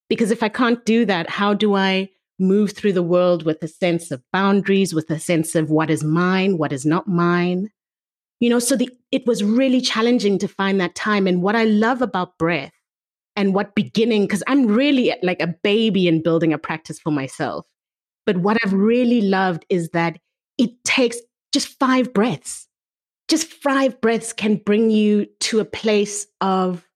Because 0.09 0.31
if 0.31 0.43
I 0.43 0.49
can't 0.49 0.85
do 0.85 1.05
that, 1.07 1.31
how 1.31 1.55
do 1.55 1.75
I 1.75 2.11
move 2.39 2.73
through 2.73 2.93
the 2.93 3.03
world 3.03 3.45
with 3.45 3.63
a 3.63 3.69
sense 3.69 4.11
of 4.11 4.23
boundaries, 4.33 4.93
with 4.93 5.09
a 5.11 5.19
sense 5.19 5.55
of 5.55 5.71
what 5.71 5.91
is 5.91 6.03
mine, 6.03 6.59
what 6.59 6.73
is 6.73 6.85
not 6.85 7.07
mine? 7.07 7.71
You 8.43 8.51
know 8.51 8.59
so 8.59 8.75
the 8.75 8.91
it 9.13 9.25
was 9.25 9.45
really 9.45 9.81
challenging 9.81 10.37
to 10.39 10.49
find 10.49 10.81
that 10.81 10.97
time. 10.97 11.27
And 11.29 11.43
what 11.43 11.55
i 11.55 11.65
love 11.65 12.03
about 12.03 12.37
breath 12.39 12.73
and 13.37 13.55
what 13.55 13.77
beginning 13.77 14.23
because 14.23 14.43
i'm 14.49 14.67
really 14.67 15.15
like 15.23 15.41
a 15.41 15.47
baby 15.47 16.09
in 16.09 16.23
building 16.23 16.53
a 16.53 16.59
practice 16.59 16.99
for 16.99 17.13
myself. 17.13 17.65
But 18.27 18.39
what 18.39 18.59
i've 18.65 18.73
really 18.73 19.21
loved 19.21 19.65
is 19.69 19.91
that 19.91 20.19
it 20.59 20.71
takes 20.85 21.17
just 21.53 21.79
five 21.79 22.13
breaths. 22.13 22.67
Just 23.29 23.47
five 23.47 24.01
breaths 24.01 24.33
can 24.33 24.57
bring 24.57 24.91
you 24.91 25.27
to 25.41 25.61
a 25.61 25.65
place 25.65 26.27
of 26.41 26.87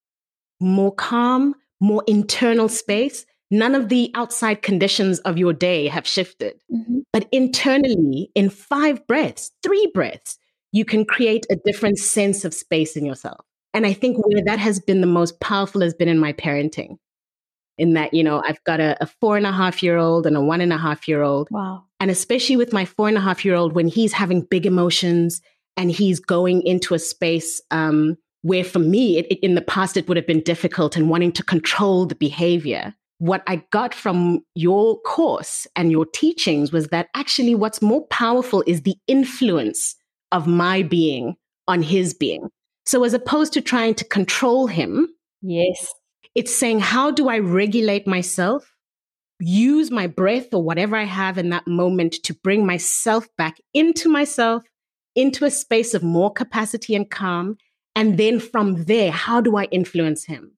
more 0.61 0.93
calm 0.93 1.55
more 1.81 2.03
internal 2.09 2.69
space. 2.69 3.25
None 3.53 3.77
of 3.77 3.89
the 3.89 4.11
outside 4.15 4.63
conditions 4.63 5.21
of 5.21 5.39
your 5.39 5.53
day 5.53 5.87
have 5.87 6.07
shifted. 6.09 6.55
Mm-hmm. 6.75 6.99
but 7.13 7.29
internally 7.31 8.33
in 8.35 8.51
five 8.51 9.07
breaths 9.07 9.53
three 9.63 9.89
breaths 9.95 10.39
you 10.77 10.85
can 10.85 11.07
create 11.07 11.47
a 11.51 11.57
different 11.57 11.99
sense 11.99 12.45
of 12.45 12.53
space 12.53 12.97
in 12.97 13.07
yourself. 13.07 13.43
And 13.73 13.87
I 13.87 13.95
think 13.95 14.19
where 14.19 14.45
that 14.45 14.59
has 14.59 14.79
been 14.79 15.01
the 15.01 15.07
most 15.07 15.41
powerful 15.41 15.81
has 15.81 15.95
been 15.95 16.09
in 16.09 16.19
my 16.19 16.35
parenting. 16.35 16.99
In 17.79 17.95
that, 17.95 18.13
you 18.13 18.23
know, 18.23 18.43
I've 18.47 18.63
got 18.65 18.81
a, 18.81 19.03
a 19.03 19.07
four 19.07 19.39
and 19.39 19.47
a 19.47 19.53
half 19.53 19.83
year 19.83 19.97
old 19.97 20.27
and 20.27 20.37
a 20.37 20.41
one 20.43 20.61
and 20.61 20.75
a 20.75 20.79
half 20.79 21.09
year 21.09 21.23
old. 21.23 21.49
Wow. 21.51 21.85
And 21.99 22.11
especially 22.11 22.57
with 22.57 22.75
my 22.75 22.85
four 22.85 23.09
and 23.09 23.17
a 23.17 23.23
half 23.23 23.43
year 23.43 23.55
old, 23.55 23.75
when 23.75 23.89
he's 23.89 24.13
having 24.13 24.43
big 24.43 24.67
emotions 24.67 25.41
and 25.79 25.91
he's 25.91 26.21
going 26.21 26.61
into 26.63 26.95
a 26.95 26.99
space 26.99 27.61
um, 27.71 28.17
where 28.43 28.65
for 28.65 28.79
me, 28.79 29.17
it, 29.19 29.27
it, 29.31 29.39
in 29.41 29.55
the 29.55 29.63
past, 29.63 29.97
it 29.97 30.09
would 30.09 30.19
have 30.19 30.27
been 30.27 30.43
difficult 30.43 30.95
and 30.95 31.09
wanting 31.09 31.33
to 31.33 31.43
control 31.43 32.05
the 32.05 32.15
behavior. 32.15 32.95
What 33.19 33.43
I 33.47 33.63
got 33.73 33.95
from 33.95 34.41
your 34.55 35.01
course 35.01 35.67
and 35.75 35.91
your 35.91 36.05
teachings 36.05 36.71
was 36.71 36.89
that 36.89 37.09
actually 37.15 37.55
what's 37.55 37.81
more 37.81 38.07
powerful 38.09 38.63
is 38.67 38.83
the 38.83 38.97
influence 39.07 39.97
of 40.33 40.47
my 40.47 40.83
being 40.83 41.37
on 41.69 41.83
his 41.83 42.15
being. 42.15 42.49
So 42.85 43.05
as 43.05 43.15
opposed 43.15 43.53
to 43.55 43.61
trying 43.61 43.95
to 43.97 44.05
control 44.05 44.67
him, 44.67 45.09
yes, 45.43 45.93
it's 46.35 46.55
saying, 46.55 46.81
how 46.81 47.11
do 47.11 47.29
I 47.29 47.39
regulate 47.39 48.07
myself? 48.07 48.73
Use 49.41 49.91
my 49.91 50.07
breath 50.07 50.55
or 50.55 50.63
whatever 50.63 50.97
I 50.97 51.05
have 51.05 51.39
in 51.39 51.51
that 51.51 51.67
moment 51.67 52.15
to 52.25 52.35
bring 52.35 52.65
myself 52.65 53.27
back 53.37 53.57
into 53.75 54.09
myself, 54.09 54.63
into 55.15 55.45
a 55.45 55.51
space 55.51 55.95
of 55.95 56.03
more 56.03 56.33
capacity 56.33 56.95
and 56.95 57.11
calm. 57.11 57.57
And 57.95 58.19
then 58.19 58.39
from 58.39 58.85
there, 58.85 59.11
how 59.11 59.41
do 59.41 59.57
I 59.57 59.65
influence 59.65 60.25
him? 60.25 60.53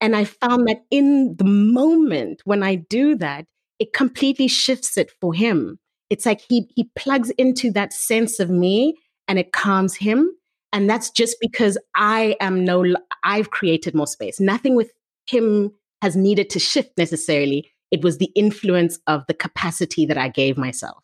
And 0.00 0.14
I 0.14 0.24
found 0.24 0.68
that 0.68 0.82
in 0.90 1.36
the 1.36 1.44
moment 1.44 2.42
when 2.44 2.62
I 2.62 2.76
do 2.76 3.16
that, 3.16 3.46
it 3.78 3.92
completely 3.92 4.48
shifts 4.48 4.96
it 4.96 5.10
for 5.20 5.34
him. 5.34 5.78
It's 6.08 6.26
like 6.26 6.40
he 6.48 6.70
he 6.74 6.90
plugs 6.94 7.30
into 7.30 7.70
that 7.72 7.92
sense 7.92 8.38
of 8.38 8.48
me 8.48 8.94
and 9.28 9.38
it 9.38 9.52
calms 9.52 9.94
him. 9.94 10.30
And 10.72 10.90
that's 10.90 11.10
just 11.10 11.36
because 11.40 11.78
I 11.94 12.36
am 12.40 12.64
no, 12.64 12.84
I've 13.22 13.50
created 13.50 13.94
more 13.94 14.06
space. 14.06 14.38
Nothing 14.40 14.74
with 14.74 14.92
him 15.26 15.72
has 16.02 16.16
needed 16.16 16.50
to 16.50 16.58
shift 16.58 16.98
necessarily. 16.98 17.70
It 17.90 18.02
was 18.02 18.18
the 18.18 18.30
influence 18.34 18.98
of 19.06 19.24
the 19.26 19.34
capacity 19.34 20.06
that 20.06 20.18
I 20.18 20.28
gave 20.28 20.58
myself. 20.58 21.02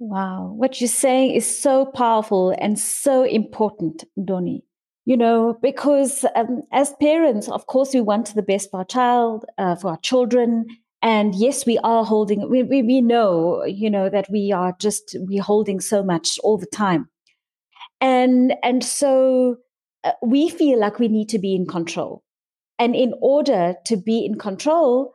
Wow. 0.00 0.52
What 0.56 0.80
you're 0.80 0.88
saying 0.88 1.32
is 1.32 1.46
so 1.46 1.86
powerful 1.86 2.54
and 2.58 2.78
so 2.78 3.24
important, 3.24 4.04
Doni. 4.24 4.64
you 5.08 5.16
know, 5.16 5.58
because 5.62 6.26
um, 6.36 6.60
as 6.70 6.92
parents, 7.00 7.48
of 7.48 7.66
course, 7.66 7.94
we 7.94 8.00
want 8.02 8.34
the 8.34 8.42
best 8.42 8.70
for 8.70 8.80
our 8.80 8.84
child, 8.84 9.46
uh, 9.56 9.74
for 9.74 9.92
our 9.92 9.96
children. 10.00 10.66
And 11.00 11.34
yes, 11.34 11.64
we 11.64 11.78
are 11.78 12.04
holding, 12.04 12.50
we, 12.50 12.62
we, 12.62 12.82
we 12.82 13.00
know, 13.00 13.64
you 13.64 13.88
know, 13.88 14.10
that 14.10 14.26
we 14.30 14.52
are 14.52 14.76
just, 14.78 15.16
we're 15.20 15.40
holding 15.42 15.80
so 15.80 16.02
much 16.02 16.38
all 16.40 16.58
the 16.58 16.66
time. 16.66 17.08
And, 18.00 18.54
and 18.62 18.84
so 18.84 19.56
uh, 20.04 20.12
we 20.22 20.48
feel 20.48 20.78
like 20.78 20.98
we 20.98 21.08
need 21.08 21.28
to 21.30 21.38
be 21.38 21.54
in 21.54 21.66
control. 21.66 22.22
And 22.78 22.94
in 22.94 23.14
order 23.20 23.74
to 23.86 23.96
be 23.96 24.24
in 24.24 24.38
control, 24.38 25.14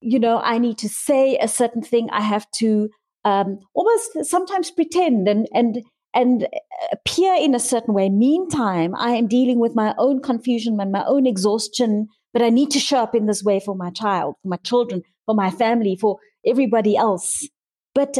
you 0.00 0.18
know, 0.18 0.40
I 0.40 0.58
need 0.58 0.78
to 0.78 0.88
say 0.88 1.38
a 1.38 1.48
certain 1.48 1.82
thing. 1.82 2.08
I 2.10 2.20
have 2.20 2.50
to 2.56 2.90
um, 3.24 3.58
almost 3.74 4.24
sometimes 4.24 4.70
pretend 4.70 5.28
and, 5.28 5.48
and, 5.54 5.82
and 6.12 6.48
appear 6.92 7.34
in 7.34 7.54
a 7.54 7.60
certain 7.60 7.94
way. 7.94 8.08
Meantime, 8.10 8.94
I 8.96 9.12
am 9.12 9.28
dealing 9.28 9.60
with 9.60 9.74
my 9.74 9.94
own 9.96 10.20
confusion 10.20 10.78
and 10.80 10.92
my 10.92 11.04
own 11.06 11.26
exhaustion, 11.26 12.08
but 12.32 12.42
I 12.42 12.50
need 12.50 12.70
to 12.72 12.80
show 12.80 12.98
up 12.98 13.14
in 13.14 13.26
this 13.26 13.42
way 13.42 13.60
for 13.60 13.74
my 13.76 13.90
child, 13.90 14.34
for 14.42 14.48
my 14.48 14.58
children, 14.58 15.02
for 15.24 15.34
my 15.34 15.50
family, 15.50 15.96
for 15.98 16.18
everybody 16.44 16.96
else. 16.96 17.48
But 17.94 18.18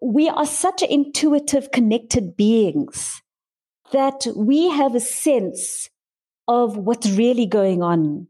we 0.00 0.28
are 0.28 0.46
such 0.46 0.82
intuitive, 0.82 1.70
connected 1.70 2.36
beings 2.36 3.21
that 3.92 4.26
we 4.34 4.68
have 4.68 4.94
a 4.94 5.00
sense 5.00 5.88
of 6.48 6.76
what's 6.76 7.10
really 7.10 7.46
going 7.46 7.82
on. 7.82 8.26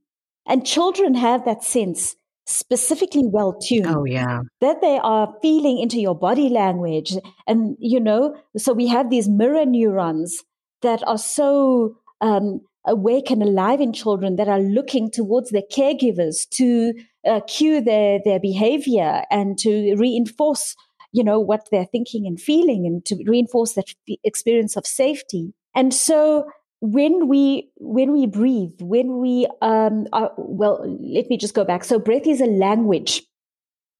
And 0.46 0.66
children 0.66 1.14
have 1.14 1.44
that 1.44 1.62
sense 1.62 2.16
specifically 2.46 3.22
well 3.24 3.54
tuned. 3.54 3.86
Oh, 3.86 4.04
yeah. 4.04 4.40
That 4.60 4.80
they 4.80 4.98
are 5.02 5.34
feeling 5.40 5.78
into 5.78 6.00
your 6.00 6.14
body 6.14 6.48
language. 6.48 7.14
And, 7.46 7.76
you 7.78 8.00
know, 8.00 8.36
so 8.56 8.72
we 8.72 8.88
have 8.88 9.10
these 9.10 9.28
mirror 9.28 9.64
neurons 9.64 10.42
that 10.82 11.06
are 11.06 11.18
so 11.18 11.96
um, 12.20 12.60
awake 12.84 13.30
and 13.30 13.42
alive 13.42 13.80
in 13.80 13.92
children 13.92 14.36
that 14.36 14.48
are 14.48 14.60
looking 14.60 15.10
towards 15.10 15.50
their 15.50 15.62
caregivers 15.72 16.48
to 16.50 16.92
uh, 17.24 17.40
cue 17.46 17.80
their, 17.80 18.18
their 18.24 18.40
behavior 18.40 19.22
and 19.30 19.56
to 19.58 19.94
reinforce, 19.96 20.74
you 21.12 21.22
know, 21.22 21.38
what 21.38 21.68
they're 21.70 21.86
thinking 21.86 22.26
and 22.26 22.40
feeling 22.40 22.86
and 22.86 23.04
to 23.04 23.22
reinforce 23.26 23.74
that 23.74 23.94
experience 24.24 24.76
of 24.76 24.86
safety. 24.86 25.54
And 25.74 25.92
so 25.92 26.46
when 26.80 27.28
we 27.28 27.70
when 27.76 28.12
we 28.12 28.26
breathe 28.26 28.80
when 28.80 29.18
we 29.18 29.46
um 29.60 30.06
are, 30.12 30.32
well 30.36 30.84
let 31.00 31.28
me 31.30 31.36
just 31.36 31.54
go 31.54 31.64
back. 31.64 31.84
So 31.84 31.98
breath 31.98 32.26
is 32.26 32.40
a 32.40 32.46
language. 32.46 33.22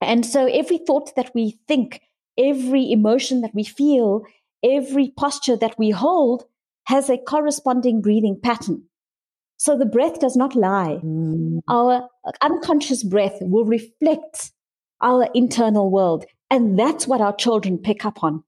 And 0.01 0.27
so 0.27 0.46
every 0.46 0.79
thought 0.79 1.14
that 1.14 1.31
we 1.35 1.59
think 1.68 2.01
every 2.38 2.90
emotion 2.90 3.42
that 3.42 3.55
we 3.55 3.62
feel 3.62 4.25
every 4.64 5.12
posture 5.16 5.57
that 5.57 5.79
we 5.79 5.90
hold 5.90 6.44
has 6.85 7.11
a 7.11 7.18
corresponding 7.18 8.01
breathing 8.01 8.38
pattern. 8.42 8.85
So 9.57 9.79
the 9.79 9.87
breath 9.87 10.18
does 10.18 10.37
not 10.37 10.57
lie. 10.57 10.98
Mm. 11.05 11.61
our 11.68 12.09
unconscious 12.40 13.05
breath 13.05 13.38
will 13.40 13.64
reflect 13.64 14.51
our 15.01 15.29
internal 15.35 15.90
world 15.90 16.25
and 16.53 16.79
that's 16.79 17.09
what 17.09 17.21
our 17.21 17.35
children 17.35 17.79
pick 17.79 18.05
up 18.05 18.23
on 18.23 18.45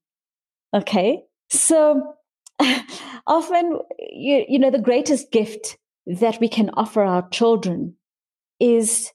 okay 0.73 1.25
so 1.49 2.15
often, 3.27 3.79
you, 3.99 4.45
you 4.49 4.59
know, 4.59 4.71
the 4.71 4.79
greatest 4.79 5.31
gift 5.31 5.79
that 6.07 6.41
we 6.41 6.49
can 6.49 6.71
offer 6.75 7.03
our 7.03 7.29
children 7.31 7.97
is 8.61 9.13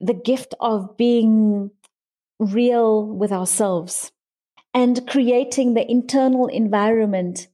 the 0.00 0.14
gift 0.14 0.54
of 0.60 0.96
being 0.96 1.70
real 2.38 3.06
with 3.06 3.32
ourselves 3.32 4.12
and 4.72 5.06
creating 5.06 5.74
the 5.74 5.90
internal 5.90 6.46
environment 6.46 7.48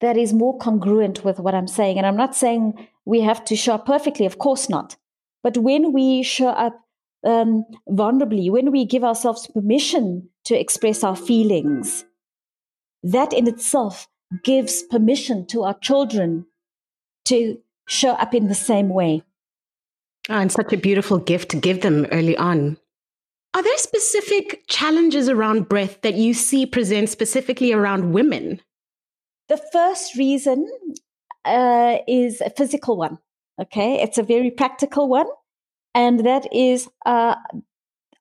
that 0.00 0.16
is 0.16 0.32
more 0.32 0.58
congruent 0.58 1.24
with 1.24 1.38
what 1.38 1.54
I'm 1.54 1.68
saying. 1.68 1.96
And 1.96 2.06
I'm 2.06 2.16
not 2.16 2.34
saying 2.34 2.88
we 3.04 3.20
have 3.20 3.44
to 3.46 3.56
show 3.56 3.74
up 3.74 3.86
perfectly, 3.86 4.26
of 4.26 4.38
course 4.38 4.68
not. 4.68 4.96
But 5.42 5.56
when 5.56 5.92
we 5.92 6.22
show 6.22 6.48
up 6.48 6.80
um, 7.26 7.64
vulnerably, 7.88 8.50
when 8.50 8.70
we 8.70 8.84
give 8.84 9.04
ourselves 9.04 9.46
permission 9.48 10.28
to 10.44 10.58
express 10.58 11.02
our 11.02 11.16
feelings, 11.16 12.04
that 13.02 13.32
in 13.32 13.48
itself 13.48 14.08
gives 14.42 14.82
permission 14.84 15.46
to 15.46 15.64
our 15.64 15.74
children 15.78 16.46
to 17.24 17.58
show 17.88 18.12
up 18.12 18.34
in 18.34 18.48
the 18.48 18.54
same 18.54 18.88
way. 18.88 19.22
Oh, 20.28 20.34
and 20.34 20.50
such 20.50 20.72
a 20.72 20.76
beautiful 20.76 21.18
gift 21.18 21.50
to 21.50 21.56
give 21.56 21.82
them 21.82 22.06
early 22.12 22.36
on. 22.36 22.78
Are 23.54 23.62
there 23.62 23.78
specific 23.78 24.64
challenges 24.68 25.28
around 25.28 25.68
breath 25.68 26.02
that 26.02 26.14
you 26.14 26.34
see 26.34 26.66
present 26.66 27.08
specifically 27.08 27.72
around 27.72 28.12
women? 28.12 28.60
The 29.48 29.60
first 29.72 30.16
reason 30.16 30.68
uh, 31.44 31.98
is 32.06 32.40
a 32.40 32.50
physical 32.50 32.96
one. 32.96 33.18
Okay, 33.60 34.02
it's 34.02 34.18
a 34.18 34.22
very 34.22 34.50
practical 34.50 35.08
one, 35.08 35.26
and 35.96 36.20
that 36.26 36.46
is 36.52 36.88
uh, 37.06 37.34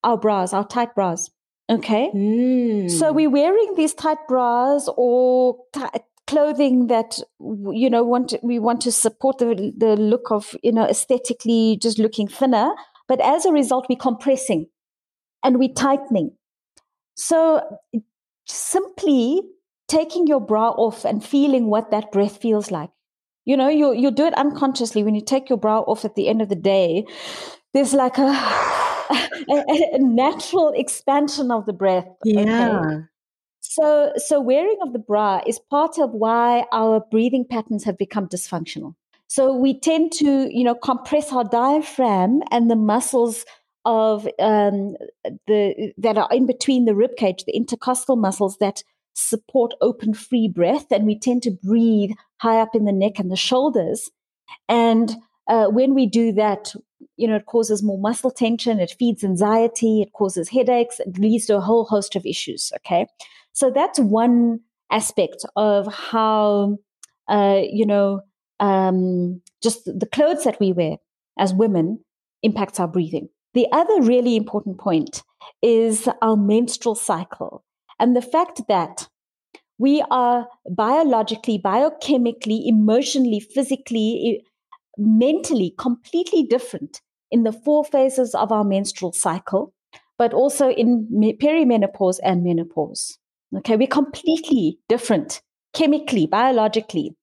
our 0.03 0.17
bras, 0.17 0.53
our 0.53 0.65
tight 0.65 0.95
bras. 0.95 1.29
Okay. 1.69 2.09
Mm. 2.15 2.89
So 2.89 3.11
we're 3.11 3.29
wearing 3.29 3.73
these 3.75 3.93
tight 3.93 4.19
bras 4.27 4.87
or 4.95 5.57
t- 5.73 5.81
clothing 6.25 6.87
that 6.87 7.19
you 7.39 7.89
know 7.89 8.03
want 8.03 8.29
to, 8.29 8.39
we 8.41 8.59
want 8.59 8.81
to 8.81 8.91
support 8.91 9.39
the 9.39 9.73
the 9.77 9.95
look 9.97 10.31
of 10.31 10.55
you 10.63 10.71
know 10.71 10.85
aesthetically 10.85 11.77
just 11.81 11.99
looking 11.99 12.27
thinner, 12.27 12.71
but 13.07 13.19
as 13.19 13.45
a 13.45 13.51
result 13.51 13.87
we're 13.89 13.97
compressing 13.97 14.67
and 15.43 15.59
we're 15.59 15.73
tightening. 15.73 16.31
So 17.15 17.61
simply 18.45 19.41
taking 19.87 20.27
your 20.27 20.39
bra 20.39 20.69
off 20.69 21.03
and 21.03 21.23
feeling 21.23 21.67
what 21.67 21.91
that 21.91 22.11
breath 22.11 22.41
feels 22.41 22.71
like. 22.71 22.89
You 23.45 23.55
know, 23.55 23.69
you 23.69 23.93
you 23.93 24.11
do 24.11 24.25
it 24.25 24.33
unconsciously 24.33 25.03
when 25.03 25.13
you 25.13 25.21
take 25.21 25.49
your 25.49 25.59
bra 25.59 25.79
off 25.81 26.03
at 26.03 26.15
the 26.15 26.27
end 26.27 26.41
of 26.41 26.49
the 26.49 26.55
day. 26.55 27.05
There's 27.75 27.93
like 27.93 28.17
a 28.17 28.31
a, 29.49 29.89
a, 29.93 29.99
natural 29.99 30.73
expansion 30.75 31.51
of 31.51 31.65
the 31.65 31.73
breath. 31.73 32.07
Yeah. 32.23 32.79
Okay? 32.79 33.01
So, 33.59 34.13
so 34.15 34.39
wearing 34.39 34.77
of 34.81 34.93
the 34.93 34.99
bra 34.99 35.41
is 35.45 35.59
part 35.59 35.99
of 35.99 36.11
why 36.11 36.65
our 36.71 37.01
breathing 37.11 37.45
patterns 37.49 37.83
have 37.83 37.97
become 37.97 38.27
dysfunctional. 38.27 38.95
So 39.27 39.53
we 39.53 39.77
tend 39.79 40.13
to, 40.13 40.49
you 40.55 40.63
know, 40.63 40.75
compress 40.75 41.33
our 41.33 41.43
diaphragm 41.43 42.41
and 42.51 42.71
the 42.71 42.75
muscles 42.75 43.43
of 43.83 44.25
um, 44.39 44.95
the 45.47 45.93
that 45.97 46.17
are 46.17 46.29
in 46.31 46.45
between 46.45 46.85
the 46.85 46.95
rib 46.95 47.17
cage, 47.17 47.43
the 47.45 47.55
intercostal 47.55 48.15
muscles 48.15 48.57
that 48.59 48.83
support 49.15 49.73
open, 49.81 50.13
free 50.13 50.47
breath, 50.47 50.91
and 50.91 51.05
we 51.05 51.19
tend 51.19 51.43
to 51.43 51.51
breathe 51.51 52.11
high 52.37 52.61
up 52.61 52.75
in 52.75 52.85
the 52.85 52.91
neck 52.91 53.19
and 53.19 53.31
the 53.31 53.35
shoulders. 53.35 54.09
And 54.69 55.15
uh, 55.47 55.67
when 55.67 55.93
we 55.93 56.05
do 56.05 56.31
that, 56.33 56.73
you 57.17 57.27
know, 57.27 57.35
it 57.35 57.45
causes 57.45 57.83
more 57.83 57.97
muscle 57.97 58.31
tension, 58.31 58.79
it 58.79 58.95
feeds 58.97 59.23
anxiety, 59.23 60.01
it 60.01 60.13
causes 60.13 60.49
headaches, 60.49 60.99
it 60.99 61.17
leads 61.17 61.45
to 61.47 61.57
a 61.57 61.61
whole 61.61 61.85
host 61.85 62.15
of 62.15 62.25
issues. 62.25 62.71
Okay. 62.77 63.07
So 63.53 63.71
that's 63.71 63.99
one 63.99 64.59
aspect 64.91 65.45
of 65.55 65.91
how, 65.93 66.77
uh, 67.27 67.61
you 67.63 67.85
know, 67.85 68.21
um, 68.59 69.41
just 69.61 69.85
the 69.85 70.07
clothes 70.11 70.43
that 70.43 70.59
we 70.59 70.71
wear 70.71 70.97
as 71.37 71.53
women 71.53 71.99
impacts 72.43 72.79
our 72.79 72.87
breathing. 72.87 73.29
The 73.53 73.67
other 73.71 74.01
really 74.01 74.35
important 74.35 74.77
point 74.77 75.23
is 75.61 76.07
our 76.21 76.35
menstrual 76.35 76.95
cycle 76.95 77.63
and 77.99 78.15
the 78.15 78.21
fact 78.21 78.61
that 78.67 79.07
we 79.77 80.03
are 80.09 80.47
biologically, 80.69 81.59
biochemically, 81.59 82.65
emotionally, 82.65 83.39
physically, 83.39 84.43
mentally 84.97 85.73
completely 85.77 86.43
different 86.43 87.01
in 87.31 87.43
the 87.43 87.51
four 87.51 87.83
phases 87.83 88.33
of 88.35 88.51
our 88.51 88.63
menstrual 88.63 89.11
cycle, 89.11 89.73
but 90.17 90.33
also 90.33 90.69
in 90.69 91.07
perimenopause 91.41 92.19
and 92.23 92.43
menopause. 92.43 93.17
Okay, 93.57 93.75
we're 93.75 93.87
completely 93.87 94.79
different 94.89 95.41
chemically, 95.73 96.25
biologically 96.25 97.15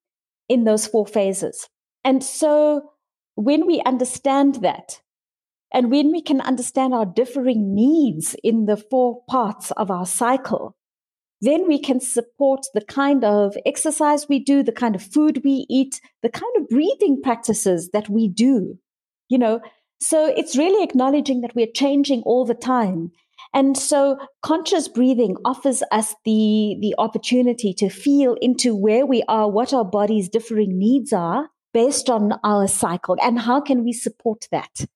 in 0.48 0.64
those 0.64 0.86
four 0.86 1.06
phases. 1.06 1.68
And 2.04 2.22
so 2.22 2.90
when 3.34 3.66
we 3.66 3.82
understand 3.86 4.56
that, 4.56 5.00
and 5.72 5.90
when 5.90 6.12
we 6.12 6.20
can 6.20 6.40
understand 6.42 6.92
our 6.92 7.06
differing 7.06 7.74
needs 7.74 8.36
in 8.44 8.66
the 8.66 8.76
four 8.76 9.22
parts 9.28 9.70
of 9.72 9.90
our 9.90 10.04
cycle, 10.04 10.76
then 11.42 11.66
we 11.66 11.78
can 11.78 12.00
support 12.00 12.60
the 12.72 12.80
kind 12.80 13.24
of 13.24 13.56
exercise 13.66 14.28
we 14.28 14.38
do, 14.38 14.62
the 14.62 14.72
kind 14.72 14.94
of 14.94 15.02
food 15.02 15.42
we 15.44 15.66
eat, 15.68 16.00
the 16.22 16.30
kind 16.30 16.52
of 16.56 16.68
breathing 16.68 17.20
practices 17.20 17.90
that 17.92 18.08
we 18.08 18.28
do. 18.28 18.78
You 19.28 19.38
know, 19.38 19.60
so 20.00 20.26
it's 20.26 20.56
really 20.56 20.84
acknowledging 20.84 21.40
that 21.40 21.54
we're 21.54 21.66
changing 21.66 22.22
all 22.22 22.44
the 22.44 22.54
time. 22.54 23.10
And 23.52 23.76
so 23.76 24.18
conscious 24.42 24.86
breathing 24.86 25.36
offers 25.44 25.82
us 25.90 26.14
the, 26.24 26.76
the 26.80 26.94
opportunity 26.96 27.74
to 27.74 27.90
feel 27.90 28.36
into 28.40 28.74
where 28.74 29.04
we 29.04 29.24
are, 29.28 29.50
what 29.50 29.74
our 29.74 29.84
body's 29.84 30.28
differing 30.28 30.78
needs 30.78 31.12
are 31.12 31.48
based 31.74 32.08
on 32.08 32.34
our 32.44 32.68
cycle, 32.68 33.16
and 33.20 33.40
how 33.40 33.60
can 33.60 33.82
we 33.82 33.92
support 33.92 34.46
that. 34.52 34.86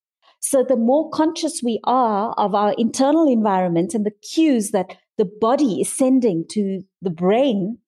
So 0.40 0.62
the 0.62 0.76
more 0.76 1.11
conscious 1.11 1.61
we 1.64 1.80
are 1.85 2.32
of 2.37 2.54
our 2.54 2.74
internal 2.78 3.26
environment 3.26 3.94
and 3.94 4.06
the 4.06 4.11
cues 4.11 4.70
that 4.70 4.96
the 5.18 5.31
body 5.40 5.81
is 5.81 5.92
sending 5.92 6.44
to 6.50 6.83
the 7.02 7.11
brain, 7.11 7.79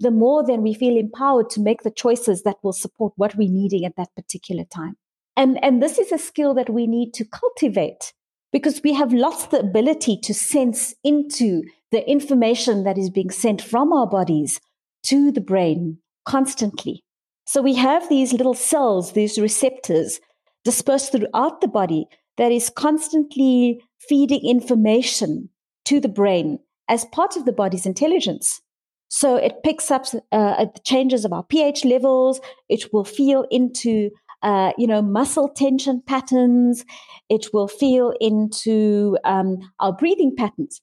the 0.00 0.10
more 0.10 0.46
then 0.46 0.62
we 0.62 0.74
feel 0.74 0.96
empowered 0.96 1.50
to 1.50 1.60
make 1.60 1.82
the 1.82 1.90
choices 1.90 2.42
that 2.42 2.56
will 2.62 2.72
support 2.72 3.12
what 3.16 3.36
we're 3.36 3.50
needing 3.50 3.84
at 3.84 3.96
that 3.96 4.14
particular 4.16 4.64
time. 4.64 4.96
And, 5.36 5.62
and 5.62 5.82
this 5.82 5.98
is 5.98 6.12
a 6.12 6.18
skill 6.18 6.54
that 6.54 6.70
we 6.70 6.86
need 6.86 7.14
to 7.14 7.24
cultivate 7.24 8.12
because 8.52 8.80
we 8.82 8.94
have 8.94 9.12
lost 9.12 9.50
the 9.50 9.60
ability 9.60 10.18
to 10.22 10.34
sense 10.34 10.94
into 11.04 11.62
the 11.92 12.08
information 12.08 12.84
that 12.84 12.98
is 12.98 13.10
being 13.10 13.30
sent 13.30 13.60
from 13.60 13.92
our 13.92 14.06
bodies 14.06 14.60
to 15.04 15.30
the 15.30 15.40
brain 15.40 15.98
constantly. 16.24 17.04
So 17.46 17.62
we 17.62 17.74
have 17.74 18.08
these 18.08 18.32
little 18.32 18.54
cells, 18.54 19.12
these 19.12 19.38
receptors 19.38 20.20
dispersed 20.64 21.12
throughout 21.12 21.60
the 21.60 21.68
body 21.68 22.06
that 22.36 22.52
is 22.52 22.70
constantly 22.70 23.82
feeding 23.98 24.44
information 24.44 25.50
to 25.86 26.00
the 26.00 26.08
brain 26.08 26.58
as 26.88 27.04
part 27.06 27.36
of 27.36 27.44
the 27.44 27.52
body's 27.52 27.86
intelligence. 27.86 28.60
So 29.08 29.36
it 29.36 29.62
picks 29.62 29.90
up 29.90 30.06
uh, 30.32 30.64
the 30.64 30.80
changes 30.84 31.24
of 31.24 31.32
our 31.32 31.42
pH 31.42 31.84
levels. 31.84 32.40
It 32.68 32.92
will 32.92 33.04
feel 33.04 33.46
into, 33.50 34.10
uh, 34.42 34.72
you 34.76 34.86
know, 34.86 35.00
muscle 35.00 35.48
tension 35.48 36.02
patterns. 36.06 36.84
It 37.28 37.46
will 37.52 37.68
feel 37.68 38.12
into 38.20 39.16
um, 39.24 39.58
our 39.80 39.92
breathing 39.92 40.34
patterns. 40.36 40.82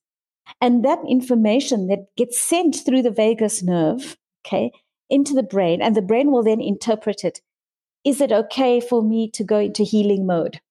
And 0.62 0.84
that 0.86 1.00
information 1.08 1.88
that 1.88 2.08
gets 2.18 2.40
sent 2.42 2.78
through 2.86 3.02
the 3.04 3.12
vagus 3.12 3.64
nerve, 3.64 4.18
okay, 4.46 4.72
into 5.10 5.34
the 5.34 5.44
brain, 5.44 5.82
and 5.82 5.96
the 5.96 6.02
brain 6.02 6.32
will 6.32 6.44
then 6.44 6.62
interpret 6.62 7.24
it. 7.24 7.42
Is 8.04 8.22
it 8.22 8.32
okay 8.32 8.80
for 8.80 9.04
me 9.04 9.30
to 9.32 9.44
go 9.44 9.60
into 9.60 9.84
healing 9.84 10.26
mode? 10.26 10.62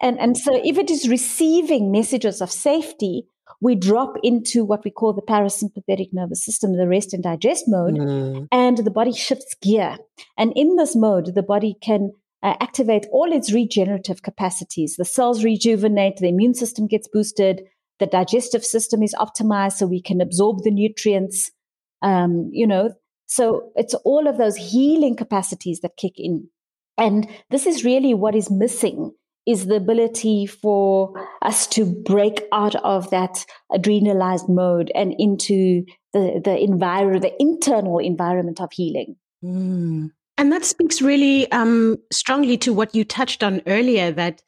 And, 0.00 0.18
and 0.20 0.36
so 0.36 0.60
if 0.64 0.78
it 0.78 0.90
is 0.90 1.08
receiving 1.08 1.90
messages 1.90 2.40
of 2.40 2.50
safety, 2.52 3.26
we 3.60 3.74
drop 3.74 4.16
into 4.22 4.64
what 4.64 4.84
we 4.84 4.90
call 4.90 5.12
the 5.12 5.22
parasympathetic 5.22 6.08
nervous 6.12 6.44
system, 6.44 6.76
the 6.76 6.88
rest 6.88 7.12
and 7.12 7.22
digest 7.22 7.64
mode, 7.66 7.94
mm. 7.94 8.48
and 8.52 8.78
the 8.78 8.90
body 8.90 9.12
shifts 9.12 9.54
gear. 9.60 9.98
And 10.36 10.52
in 10.54 10.76
this 10.76 10.94
mode, 10.94 11.34
the 11.34 11.42
body 11.42 11.76
can 11.82 12.12
uh, 12.42 12.54
activate 12.60 13.06
all 13.10 13.32
its 13.32 13.52
regenerative 13.52 14.22
capacities. 14.22 14.96
The 14.96 15.04
cells 15.04 15.44
rejuvenate, 15.44 16.18
the 16.18 16.28
immune 16.28 16.54
system 16.54 16.86
gets 16.86 17.08
boosted, 17.08 17.62
the 17.98 18.06
digestive 18.06 18.64
system 18.64 19.02
is 19.02 19.14
optimized 19.14 19.72
so 19.72 19.86
we 19.86 20.00
can 20.00 20.20
absorb 20.20 20.62
the 20.62 20.70
nutrients. 20.70 21.50
Um, 22.00 22.50
you 22.52 22.66
know, 22.66 22.92
so 23.26 23.72
it's 23.74 23.94
all 23.94 24.28
of 24.28 24.38
those 24.38 24.56
healing 24.56 25.16
capacities 25.16 25.80
that 25.80 25.96
kick 25.96 26.14
in. 26.16 26.48
And 26.96 27.28
this 27.50 27.66
is 27.66 27.84
really 27.84 28.14
what 28.14 28.34
is 28.34 28.50
missing 28.50 29.12
is 29.48 29.66
the 29.66 29.76
ability 29.76 30.46
for 30.46 31.12
us 31.42 31.66
to 31.66 31.86
break 32.04 32.42
out 32.52 32.74
of 32.76 33.08
that 33.10 33.44
adrenalized 33.72 34.48
mode 34.48 34.92
and 34.94 35.14
into 35.18 35.84
the 36.12 36.40
the 36.44 36.58
environment, 36.58 37.22
the 37.22 37.34
internal 37.40 37.98
environment 37.98 38.60
of 38.60 38.70
healing. 38.72 39.16
Mm. 39.42 40.10
And 40.36 40.52
that 40.52 40.64
speaks 40.64 41.02
really 41.02 41.50
um, 41.50 41.96
strongly 42.12 42.56
to 42.58 42.72
what 42.72 42.94
you 42.94 43.04
touched 43.04 43.42
on 43.42 43.62
earlier. 43.66 44.12
That 44.12 44.42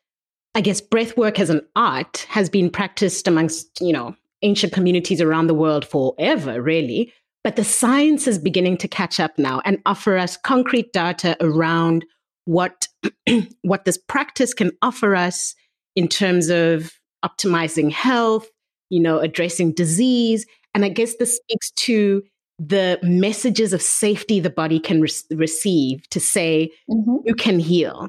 I 0.55 0.61
guess 0.61 0.81
breath 0.81 1.17
work 1.17 1.41
as 1.41 1.51
an 1.51 1.63
art 1.75 2.27
has 2.29 2.51
been 2.51 2.71
practiced 2.71 3.27
amongst 3.27 3.81
you 3.81 3.93
know 3.93 4.15
ancient 4.43 4.73
communities 4.73 5.21
around 5.21 5.47
the 5.47 5.55
world 5.55 5.87
forever, 5.87 6.61
really. 6.61 7.13
But 7.43 7.57
the 7.57 7.65
science 7.65 8.27
is 8.27 8.39
beginning 8.39 8.77
to 8.79 8.89
catch 8.89 9.19
up 9.19 9.39
now 9.39 9.63
and 9.65 9.79
offer 9.87 10.19
us 10.19 10.37
concrete 10.37 10.93
data 10.93 11.39
around 11.41 12.05
what 12.51 12.89
what 13.63 13.85
this 13.85 13.97
practice 13.97 14.53
can 14.53 14.73
offer 14.83 15.15
us 15.15 15.55
in 15.95 16.09
terms 16.09 16.49
of 16.49 16.91
optimizing 17.25 17.93
health, 17.93 18.49
you 18.89 19.01
know, 19.01 19.21
addressing 19.21 19.73
disease. 19.73 20.47
And 20.75 20.85
I 20.85 20.89
guess 20.89 21.15
this 21.17 21.37
speaks 21.37 21.71
to 21.87 22.23
the 22.59 22.99
messages 23.03 23.73
of 23.73 23.81
safety 23.81 24.41
the 24.41 24.51
body 24.51 24.81
can 24.81 25.01
re- 25.01 25.09
receive 25.31 26.09
to 26.11 26.19
say, 26.19 26.73
mm-hmm. 26.91 27.17
you 27.25 27.35
can 27.35 27.61
heal. 27.61 28.09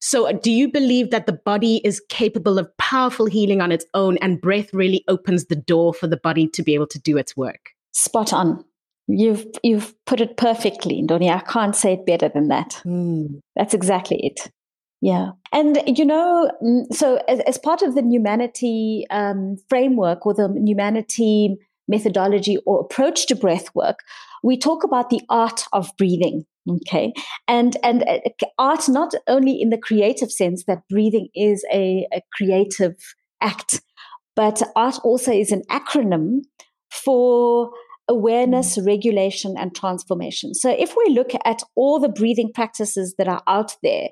So, 0.00 0.28
uh, 0.28 0.32
do 0.32 0.50
you 0.52 0.70
believe 0.70 1.10
that 1.10 1.26
the 1.26 1.32
body 1.32 1.80
is 1.82 2.00
capable 2.10 2.58
of 2.58 2.68
powerful 2.76 3.26
healing 3.26 3.62
on 3.62 3.72
its 3.72 3.86
own 3.94 4.18
and 4.18 4.40
breath 4.40 4.72
really 4.74 5.02
opens 5.08 5.46
the 5.46 5.56
door 5.56 5.94
for 5.94 6.06
the 6.06 6.18
body 6.18 6.46
to 6.48 6.62
be 6.62 6.74
able 6.74 6.86
to 6.88 7.00
do 7.00 7.16
its 7.16 7.36
work? 7.36 7.70
Spot 7.92 8.32
on. 8.34 8.64
You've 9.08 9.46
you've 9.62 9.94
put 10.04 10.20
it 10.20 10.36
perfectly, 10.36 11.02
Ndoni. 11.02 11.30
I 11.34 11.40
can't 11.40 11.74
say 11.74 11.94
it 11.94 12.04
better 12.04 12.28
than 12.28 12.48
that. 12.48 12.80
Mm. 12.84 13.40
That's 13.56 13.72
exactly 13.72 14.18
it. 14.22 14.52
Yeah, 15.00 15.30
and 15.52 15.80
you 15.86 16.04
know, 16.04 16.50
mm, 16.62 16.92
so 16.92 17.20
as, 17.28 17.40
as 17.40 17.56
part 17.56 17.82
of 17.82 17.94
the 17.94 18.02
humanity 18.02 19.06
um, 19.10 19.56
framework 19.68 20.26
or 20.26 20.34
the 20.34 20.52
humanity 20.64 21.56
methodology 21.86 22.58
or 22.66 22.80
approach 22.80 23.26
to 23.26 23.36
breath 23.36 23.74
work, 23.74 24.00
we 24.42 24.58
talk 24.58 24.84
about 24.84 25.08
the 25.08 25.22
art 25.30 25.62
of 25.72 25.90
breathing. 25.96 26.44
Okay, 26.68 27.14
and 27.46 27.78
and 27.82 28.02
uh, 28.06 28.18
art 28.58 28.90
not 28.90 29.14
only 29.26 29.58
in 29.58 29.70
the 29.70 29.78
creative 29.78 30.30
sense 30.30 30.64
that 30.66 30.86
breathing 30.90 31.28
is 31.34 31.64
a, 31.72 32.06
a 32.12 32.20
creative 32.34 32.96
act, 33.40 33.80
but 34.36 34.62
art 34.76 34.98
also 35.02 35.32
is 35.32 35.50
an 35.50 35.62
acronym 35.70 36.40
for 36.90 37.70
awareness, 38.08 38.76
mm. 38.76 38.86
regulation, 38.86 39.54
and 39.58 39.74
transformation. 39.74 40.54
So, 40.54 40.70
if 40.70 40.96
we 40.96 41.14
look 41.14 41.30
at 41.44 41.62
all 41.74 42.00
the 42.00 42.08
breathing 42.08 42.50
practices 42.54 43.14
that 43.18 43.28
are 43.28 43.42
out 43.46 43.76
there, 43.82 44.08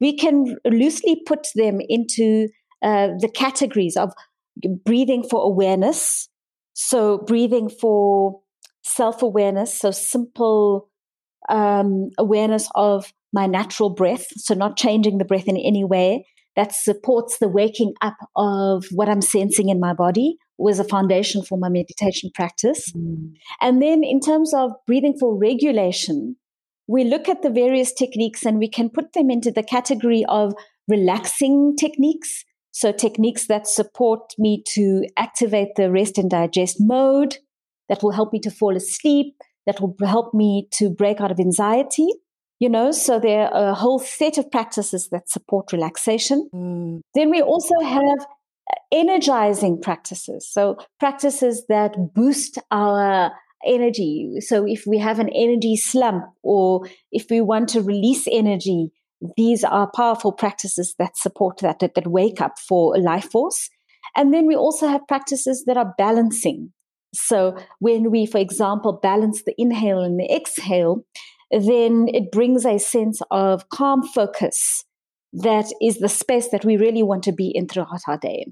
we 0.00 0.16
can 0.16 0.56
loosely 0.66 1.22
put 1.26 1.46
them 1.54 1.78
into 1.88 2.48
uh, 2.82 3.08
the 3.18 3.30
categories 3.32 3.96
of 3.96 4.12
breathing 4.84 5.24
for 5.28 5.42
awareness. 5.42 6.28
So, 6.74 7.18
breathing 7.18 7.68
for 7.68 8.40
self 8.84 9.22
awareness. 9.22 9.78
So, 9.78 9.90
simple 9.90 10.88
um, 11.48 12.10
awareness 12.18 12.68
of 12.74 13.12
my 13.32 13.46
natural 13.46 13.90
breath. 13.90 14.26
So, 14.36 14.54
not 14.54 14.76
changing 14.76 15.18
the 15.18 15.24
breath 15.24 15.48
in 15.48 15.56
any 15.56 15.84
way 15.84 16.26
that 16.56 16.74
supports 16.74 17.38
the 17.38 17.48
waking 17.48 17.92
up 18.00 18.16
of 18.34 18.86
what 18.90 19.08
I'm 19.08 19.20
sensing 19.20 19.68
in 19.68 19.78
my 19.78 19.92
body 19.92 20.38
was 20.58 20.78
a 20.78 20.84
foundation 20.84 21.42
for 21.42 21.58
my 21.58 21.68
meditation 21.68 22.30
practice. 22.34 22.92
Mm. 22.92 23.34
And 23.60 23.82
then 23.82 24.02
in 24.02 24.20
terms 24.20 24.54
of 24.54 24.72
breathing 24.86 25.16
for 25.18 25.36
regulation, 25.36 26.36
we 26.86 27.04
look 27.04 27.28
at 27.28 27.42
the 27.42 27.50
various 27.50 27.92
techniques 27.92 28.44
and 28.44 28.58
we 28.58 28.68
can 28.68 28.88
put 28.88 29.12
them 29.12 29.30
into 29.30 29.50
the 29.50 29.62
category 29.62 30.24
of 30.28 30.54
relaxing 30.88 31.74
techniques. 31.76 32.44
So 32.70 32.92
techniques 32.92 33.46
that 33.46 33.66
support 33.66 34.34
me 34.38 34.62
to 34.74 35.06
activate 35.16 35.76
the 35.76 35.90
rest 35.90 36.18
and 36.18 36.30
digest 36.30 36.76
mode, 36.78 37.38
that 37.88 38.02
will 38.02 38.12
help 38.12 38.32
me 38.32 38.40
to 38.40 38.50
fall 38.50 38.76
asleep, 38.76 39.34
that 39.66 39.80
will 39.80 39.94
help 40.04 40.32
me 40.32 40.68
to 40.72 40.90
break 40.90 41.20
out 41.20 41.30
of 41.30 41.40
anxiety 41.40 42.08
you 42.58 42.68
know 42.68 42.90
so 42.90 43.18
there 43.18 43.52
are 43.52 43.70
a 43.70 43.74
whole 43.74 43.98
set 43.98 44.38
of 44.38 44.50
practices 44.50 45.08
that 45.10 45.28
support 45.28 45.72
relaxation 45.72 46.48
mm. 46.54 47.00
then 47.14 47.30
we 47.30 47.42
also 47.42 47.78
have 47.82 48.26
energizing 48.92 49.80
practices. 49.80 50.48
So 50.50 50.76
practices 50.98 51.64
that 51.68 52.14
boost 52.14 52.58
our 52.70 53.32
energy. 53.64 54.36
So 54.40 54.66
if 54.66 54.84
we 54.86 54.98
have 54.98 55.18
an 55.18 55.28
energy 55.30 55.76
slump 55.76 56.24
or 56.42 56.86
if 57.10 57.26
we 57.30 57.40
want 57.40 57.68
to 57.70 57.82
release 57.82 58.26
energy 58.30 58.90
these 59.36 59.64
are 59.64 59.90
powerful 59.94 60.32
practices 60.32 60.94
that 60.98 61.16
support 61.16 61.58
that 61.58 61.78
that, 61.80 61.94
that 61.94 62.06
wake 62.06 62.40
up 62.40 62.58
for 62.58 62.98
life 62.98 63.30
force. 63.30 63.70
And 64.14 64.32
then 64.32 64.46
we 64.46 64.54
also 64.54 64.88
have 64.88 65.06
practices 65.08 65.64
that 65.66 65.76
are 65.76 65.94
balancing. 65.98 66.72
So 67.14 67.56
when 67.78 68.10
we 68.10 68.26
for 68.26 68.38
example 68.38 68.98
balance 69.02 69.42
the 69.44 69.54
inhale 69.58 70.00
and 70.00 70.18
the 70.20 70.30
exhale 70.30 71.04
then 71.50 72.08
it 72.12 72.32
brings 72.32 72.66
a 72.66 72.78
sense 72.78 73.22
of 73.30 73.68
calm 73.68 74.02
focus 74.02 74.84
that 75.42 75.66
is 75.82 75.98
the 75.98 76.08
space 76.08 76.48
that 76.48 76.64
we 76.64 76.76
really 76.76 77.02
want 77.02 77.22
to 77.24 77.32
be 77.32 77.52
in 77.54 77.68
throughout 77.68 78.00
our 78.08 78.18
day. 78.18 78.46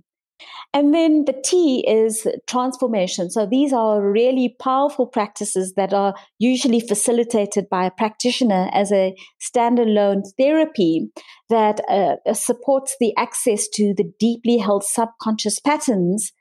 And 0.73 0.93
then 0.93 1.25
the 1.25 1.41
T 1.45 1.85
is 1.87 2.27
transformation. 2.49 3.31
So 3.31 3.47
these 3.47 3.73
are 3.73 4.03
really 4.03 4.57
powerful 4.61 5.07
practices 5.07 5.75
that 5.77 5.95
are 5.95 6.15
usually 6.39 6.81
facilitated 6.81 7.69
by 7.71 7.87
a 7.87 7.91
practitioner 7.91 8.69
as 8.73 8.91
a 8.91 9.15
standalone 9.41 10.23
therapy 10.39 11.11
that 11.49 11.81
uh, 11.89 12.35
supports 12.35 12.97
the 12.99 13.15
access 13.17 13.69
to 13.75 13.95
the 13.97 14.13
deeply 14.19 14.59
held 14.59 14.85
subconscious 14.85 15.61
patterns 15.61 16.33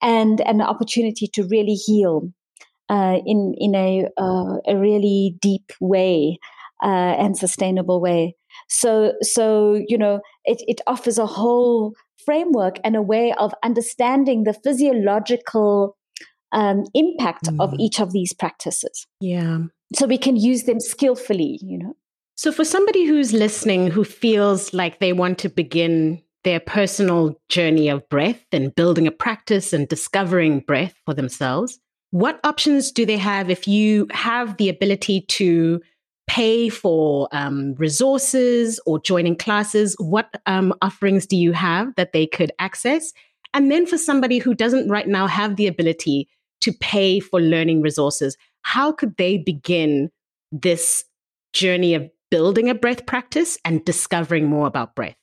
and 0.00 0.40
an 0.40 0.60
opportunity 0.60 1.28
to 1.34 1.46
really 1.50 1.74
heal 1.74 2.32
uh, 2.88 3.18
in 3.24 3.54
in 3.58 3.74
a 3.74 4.06
uh, 4.18 4.56
a 4.66 4.76
really 4.76 5.36
deep 5.40 5.72
way 5.80 6.38
uh, 6.82 6.86
and 7.18 7.36
sustainable 7.36 8.00
way. 8.00 8.34
So 8.68 9.14
so 9.22 9.80
you 9.86 9.98
know 9.98 10.20
it 10.44 10.62
it 10.66 10.80
offers 10.86 11.18
a 11.18 11.26
whole 11.26 11.94
framework 12.24 12.78
and 12.84 12.96
a 12.96 13.02
way 13.02 13.34
of 13.38 13.54
understanding 13.62 14.44
the 14.44 14.54
physiological 14.54 15.96
um, 16.52 16.84
impact 16.94 17.44
mm. 17.44 17.60
of 17.60 17.74
each 17.78 18.00
of 18.00 18.12
these 18.12 18.32
practices. 18.32 19.06
Yeah. 19.20 19.58
So 19.94 20.06
we 20.06 20.18
can 20.18 20.36
use 20.36 20.64
them 20.64 20.80
skillfully. 20.80 21.58
You 21.62 21.78
know. 21.78 21.96
So 22.36 22.52
for 22.52 22.64
somebody 22.64 23.04
who's 23.04 23.32
listening 23.32 23.90
who 23.90 24.04
feels 24.04 24.72
like 24.74 24.98
they 24.98 25.12
want 25.12 25.38
to 25.38 25.48
begin 25.48 26.22
their 26.42 26.60
personal 26.60 27.40
journey 27.48 27.88
of 27.88 28.06
breath 28.10 28.44
and 28.52 28.74
building 28.74 29.06
a 29.06 29.10
practice 29.10 29.72
and 29.72 29.88
discovering 29.88 30.60
breath 30.60 30.94
for 31.06 31.14
themselves 31.14 31.78
what 32.14 32.38
options 32.44 32.92
do 32.92 33.04
they 33.04 33.16
have 33.16 33.50
if 33.50 33.66
you 33.66 34.06
have 34.12 34.56
the 34.56 34.68
ability 34.68 35.22
to 35.22 35.80
pay 36.26 36.68
for 36.68 37.28
um, 37.32 37.74
resources 37.74 38.80
or 38.86 39.00
joining 39.00 39.36
classes? 39.36 39.94
What 39.98 40.28
um, 40.46 40.74
offerings 40.82 41.26
do 41.26 41.36
you 41.36 41.52
have 41.52 41.94
that 41.96 42.12
they 42.12 42.26
could 42.26 42.52
access? 42.58 43.12
And 43.52 43.70
then 43.70 43.86
for 43.86 43.98
somebody 43.98 44.38
who 44.38 44.54
doesn't 44.54 44.88
right 44.88 45.06
now 45.06 45.26
have 45.26 45.56
the 45.56 45.66
ability 45.66 46.28
to 46.62 46.72
pay 46.72 47.20
for 47.20 47.40
learning 47.40 47.82
resources, 47.82 48.36
how 48.62 48.90
could 48.92 49.16
they 49.16 49.38
begin 49.38 50.10
this 50.50 51.04
journey 51.52 51.94
of 51.94 52.10
building 52.30 52.68
a 52.68 52.74
breath 52.74 53.06
practice 53.06 53.58
and 53.64 53.84
discovering 53.84 54.46
more 54.46 54.66
about 54.66 54.94
breath? 54.94 55.16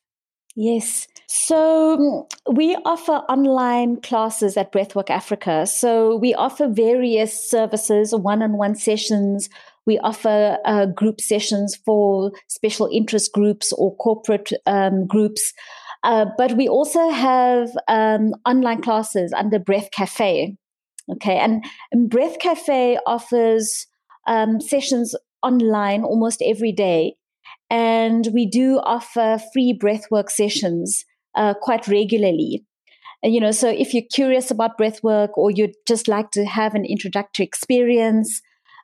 Yes. 0.56 1.08
So 1.28 1.98
mm, 1.98 2.54
we 2.54 2.76
offer 2.86 3.14
online 3.30 4.02
classes 4.02 4.58
at 4.58 4.72
Breathwork 4.72 5.10
Africa. 5.10 5.66
So 5.66 6.18
we 6.18 6.34
offer 6.34 6.68
various 6.68 7.50
services, 7.50 8.14
one 8.14 8.44
on 8.44 8.58
one 8.58 8.76
sessions. 8.76 9.50
We 9.86 9.98
offer 10.00 10.58
uh, 10.66 10.86
group 10.88 11.20
sessions 11.20 11.76
for 11.86 12.32
special 12.48 12.90
interest 12.92 13.32
groups 13.34 13.74
or 13.74 13.96
corporate 13.98 14.52
um, 14.66 15.08
groups. 15.08 15.54
Uh, 16.04 16.26
but 16.38 16.58
we 16.58 16.68
also 16.68 17.10
have 17.10 17.70
um, 17.88 18.34
online 18.46 18.82
classes 18.82 19.34
under 19.34 19.60
Breath 19.60 19.90
Cafe. 19.92 20.56
Okay. 21.14 21.38
And, 21.38 21.64
and 21.92 22.10
Breath 22.10 22.40
Cafe 22.40 22.98
offers 23.06 23.88
um, 24.28 24.62
sessions 24.62 25.16
online 25.44 26.04
almost 26.04 26.42
every 26.46 26.72
day. 26.72 27.16
And 27.70 28.28
we 28.34 28.46
do 28.46 28.80
offer 28.84 29.40
free 29.54 29.78
breathwork 29.82 30.30
sessions 30.30 31.06
uh, 31.36 31.54
quite 31.62 31.88
regularly. 31.88 32.66
And, 33.24 33.34
you 33.34 33.40
know, 33.40 33.52
so 33.52 33.70
if 33.70 33.94
you're 33.94 34.04
curious 34.14 34.52
about 34.52 34.78
breathwork 34.78 35.30
or 35.36 35.52
you'd 35.52 35.76
just 35.88 36.08
like 36.08 36.32
to 36.32 36.46
have 36.46 36.76
an 36.76 36.86
introductory 36.86 37.46
experience, 37.46 38.42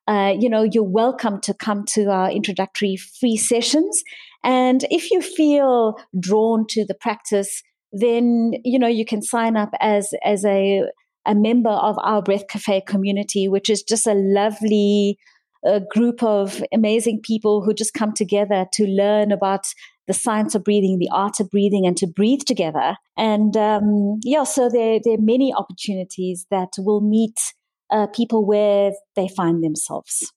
uh, 0.07 0.33
you 0.39 0.49
know, 0.49 0.63
you're 0.63 0.83
welcome 0.83 1.41
to 1.41 1.53
come 1.53 1.83
to 1.85 2.05
our 2.05 2.31
introductory 2.31 2.95
free 2.95 3.37
sessions. 3.37 4.03
And 4.43 4.85
if 4.89 5.11
you 5.11 5.21
feel 5.21 5.95
drawn 6.19 6.65
to 6.69 6.85
the 6.85 6.95
practice, 6.95 7.61
then 7.91 8.53
you 8.63 8.77
know 8.77 8.87
you 8.87 9.05
can 9.05 9.21
sign 9.21 9.57
up 9.57 9.69
as 9.79 10.13
as 10.23 10.45
a 10.45 10.83
a 11.25 11.35
member 11.35 11.69
of 11.69 11.97
our 12.03 12.21
Breath 12.21 12.47
Cafe 12.47 12.81
community, 12.87 13.47
which 13.47 13.69
is 13.69 13.83
just 13.83 14.07
a 14.07 14.13
lovely 14.13 15.17
a 15.65 15.81
group 15.81 16.23
of 16.23 16.63
amazing 16.73 17.19
people 17.21 17.61
who 17.61 17.73
just 17.73 17.93
come 17.93 18.13
together 18.13 18.65
to 18.73 18.85
learn 18.85 19.31
about 19.31 19.65
the 20.07 20.13
science 20.13 20.55
of 20.55 20.63
breathing, 20.63 20.99
the 20.99 21.09
art 21.11 21.39
of 21.39 21.49
breathing, 21.49 21.85
and 21.85 21.97
to 21.97 22.07
breathe 22.07 22.41
together. 22.47 22.95
And 23.17 23.57
um, 23.57 24.19
yeah, 24.23 24.43
so 24.43 24.69
there, 24.69 24.99
there 25.03 25.15
are 25.15 25.21
many 25.21 25.53
opportunities 25.53 26.45
that 26.49 26.69
will 26.77 27.01
meet 27.01 27.53
uh, 27.89 28.07
people 28.07 28.45
where 28.45 28.91
they 29.15 29.27
find 29.27 29.63
themselves. 29.63 30.31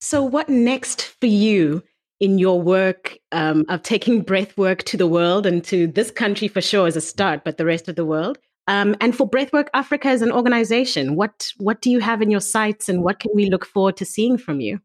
So, 0.00 0.22
what 0.22 0.48
next 0.48 1.02
for 1.02 1.26
you 1.26 1.82
in 2.20 2.38
your 2.38 2.60
work 2.60 3.18
um, 3.32 3.64
of 3.68 3.82
taking 3.82 4.22
breath 4.22 4.56
work 4.56 4.82
to 4.84 4.96
the 4.96 5.06
world 5.06 5.46
and 5.46 5.62
to 5.64 5.86
this 5.86 6.10
country 6.10 6.48
for 6.48 6.60
sure 6.60 6.86
as 6.86 6.96
a 6.96 7.00
start, 7.00 7.44
but 7.44 7.58
the 7.58 7.66
rest 7.66 7.88
of 7.88 7.96
the 7.96 8.04
world? 8.04 8.38
Um, 8.68 8.96
and 9.00 9.16
for 9.16 9.28
Breathwork 9.28 9.68
Africa 9.74 10.08
as 10.08 10.22
an 10.22 10.32
organization, 10.32 11.14
what 11.14 11.52
what 11.58 11.80
do 11.80 11.90
you 11.90 12.00
have 12.00 12.20
in 12.20 12.30
your 12.30 12.40
sights, 12.40 12.88
and 12.88 13.02
what 13.02 13.20
can 13.20 13.30
we 13.34 13.48
look 13.48 13.64
forward 13.64 13.96
to 13.98 14.04
seeing 14.04 14.38
from 14.38 14.60
you? 14.60 14.80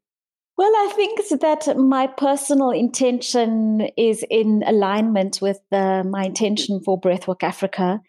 Well, 0.58 0.72
I 0.76 0.94
think 0.96 1.20
that 1.40 1.76
my 1.78 2.06
personal 2.06 2.70
intention 2.70 3.90
is 3.98 4.24
in 4.30 4.64
alignment 4.68 5.42
with 5.42 5.60
the, 5.72 6.04
my 6.08 6.26
intention 6.26 6.82
for 6.82 7.02
Breathwork 7.02 7.42
Africa, 7.42 8.00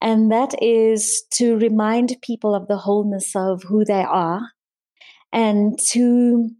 and 0.00 0.30
that 0.30 0.54
is 0.62 1.22
to 1.32 1.56
remind 1.56 2.16
people 2.22 2.54
of 2.54 2.68
the 2.68 2.76
wholeness 2.76 3.34
of 3.34 3.62
who 3.64 3.84
they 3.84 4.02
are, 4.02 4.40
and 5.32 5.78
to 5.90 6.50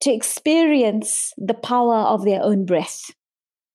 to 0.00 0.12
experience 0.12 1.32
the 1.36 1.54
power 1.54 1.96
of 1.96 2.24
their 2.24 2.42
own 2.42 2.64
breath 2.64 3.10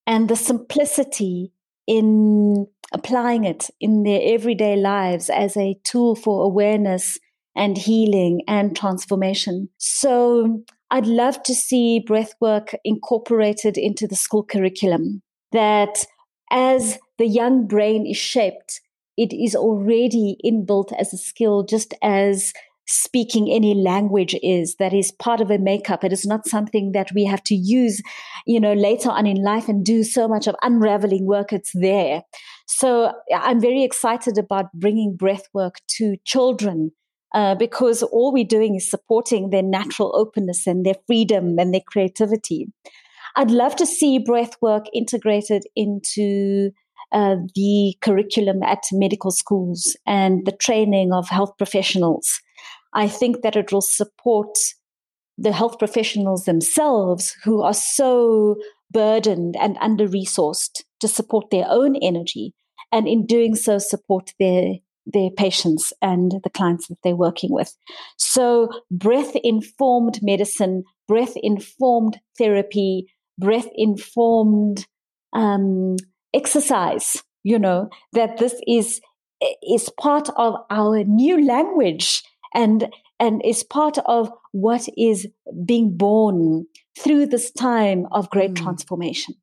and 0.08 0.30
the 0.30 0.36
simplicity 0.36 1.52
in 1.86 2.66
applying 2.94 3.44
it 3.44 3.70
in 3.82 4.04
their 4.04 4.22
everyday 4.24 4.76
lives 4.76 5.30
as 5.30 5.58
a 5.58 5.78
tool 5.84 6.16
for 6.16 6.46
awareness 6.46 7.20
and 7.56 7.78
healing 7.78 8.42
and 8.48 8.76
transformation. 8.76 9.70
So 9.78 10.64
I'd 10.92 11.08
love 11.08 11.42
to 11.44 11.54
see 11.54 12.04
breathwork 12.08 12.76
incorporated 12.84 13.78
into 13.78 14.08
the 14.08 14.16
school 14.16 14.44
curriculum 14.44 15.22
that 15.52 16.06
as 16.52 17.00
the 17.18 17.28
young 17.28 17.68
brain 17.68 18.06
is 18.06 18.18
shaped, 18.18 18.82
it 19.18 19.34
is 19.34 19.56
already 19.56 20.38
inbuilt 20.46 20.94
as 20.98 21.14
a 21.14 21.18
skill, 21.18 21.64
just 21.64 21.94
as 22.02 22.54
speaking 22.86 23.50
any 23.50 23.74
language 23.74 24.36
is. 24.44 24.76
That 24.76 24.94
is 24.94 25.12
part 25.12 25.40
of 25.40 25.50
a 25.50 25.58
makeup. 25.58 26.04
It 26.04 26.12
is 26.12 26.26
not 26.26 26.48
something 26.48 26.92
that 26.92 27.12
we 27.14 27.24
have 27.26 27.44
to 27.44 27.56
use 27.56 28.02
you 28.46 28.60
know 28.60 28.74
later 28.74 29.10
on 29.10 29.26
in 29.26 29.44
life 29.44 29.70
and 29.70 29.86
do 29.86 30.04
so 30.04 30.28
much 30.28 30.48
of 30.48 30.56
unraveling 30.62 31.26
work. 31.26 31.54
It's 31.54 31.72
there. 31.74 32.24
So 32.66 33.14
i'm 33.36 33.60
very 33.60 33.84
excited 33.84 34.38
about 34.38 34.72
bringing 34.74 35.16
breath 35.16 35.48
work 35.54 35.76
to 35.98 36.16
children 36.26 36.92
uh, 37.34 37.56
because 37.56 38.04
all 38.04 38.32
we're 38.32 38.46
doing 38.46 38.76
is 38.76 38.90
supporting 38.90 39.50
their 39.50 39.64
natural 39.64 40.16
openness 40.16 40.68
and 40.68 40.86
their 40.86 40.96
freedom 41.08 41.58
and 41.58 41.74
their 41.74 41.82
creativity. 41.86 42.68
I'd 43.36 43.52
love 43.52 43.76
to 43.78 43.86
see 43.86 44.20
breath 44.20 44.56
work 44.62 44.86
integrated 44.94 45.64
into 45.76 46.72
uh, 47.14 47.36
the 47.56 47.96
curriculum 48.02 48.62
at 48.64 48.84
medical 48.92 49.32
schools 49.32 49.96
and 50.06 50.46
the 50.46 50.52
training 50.52 51.14
of 51.14 51.30
health 51.30 51.54
professionals 51.58 52.42
I 52.94 53.08
think 53.08 53.42
that 53.42 53.56
it 53.56 53.72
will 53.72 53.82
support 53.82 54.56
the 55.38 55.52
health 55.52 55.80
professionals 55.80 56.46
themselves 56.46 57.36
who 57.44 57.62
are 57.62 57.74
so 57.74 58.56
burdened 58.92 59.56
and 59.60 59.78
under 59.82 60.08
resourced 60.08 60.84
to 61.00 61.08
support 61.08 61.50
their 61.50 61.66
own 61.68 61.96
energy 61.98 62.54
and 62.92 63.08
in 63.08 63.26
doing 63.26 63.56
so 63.56 63.80
support 63.80 64.34
their 64.40 64.76
their 65.06 65.30
patients 65.32 65.92
and 66.02 66.36
the 66.46 66.50
clients 66.50 66.88
that 66.88 66.98
they're 67.04 67.14
working 67.16 67.52
with. 67.52 67.76
So 68.18 68.70
breath 68.90 69.36
informed 69.44 70.20
medicine, 70.22 70.86
breath 71.10 71.34
informed 71.36 72.22
therapy, 72.38 73.08
breath 73.38 73.68
informed 73.76 74.88
um, 75.34 75.98
exercise, 76.34 77.24
you 77.44 77.60
know, 77.60 77.90
that 78.14 78.38
this 78.38 78.60
is 78.68 79.02
is 79.68 79.90
part 80.00 80.30
of 80.38 80.56
our 80.70 81.04
new 81.04 81.46
language 81.46 82.24
and 82.54 82.90
and 83.20 83.42
is 83.46 83.64
part 83.64 83.98
of 84.06 84.32
what 84.52 84.88
is 84.98 85.28
being 85.66 85.96
born 85.96 86.66
through 86.98 87.26
this 87.26 87.52
time 87.52 88.08
of 88.12 88.30
great 88.30 88.54
mm. 88.54 88.64
transformation. 88.64 89.36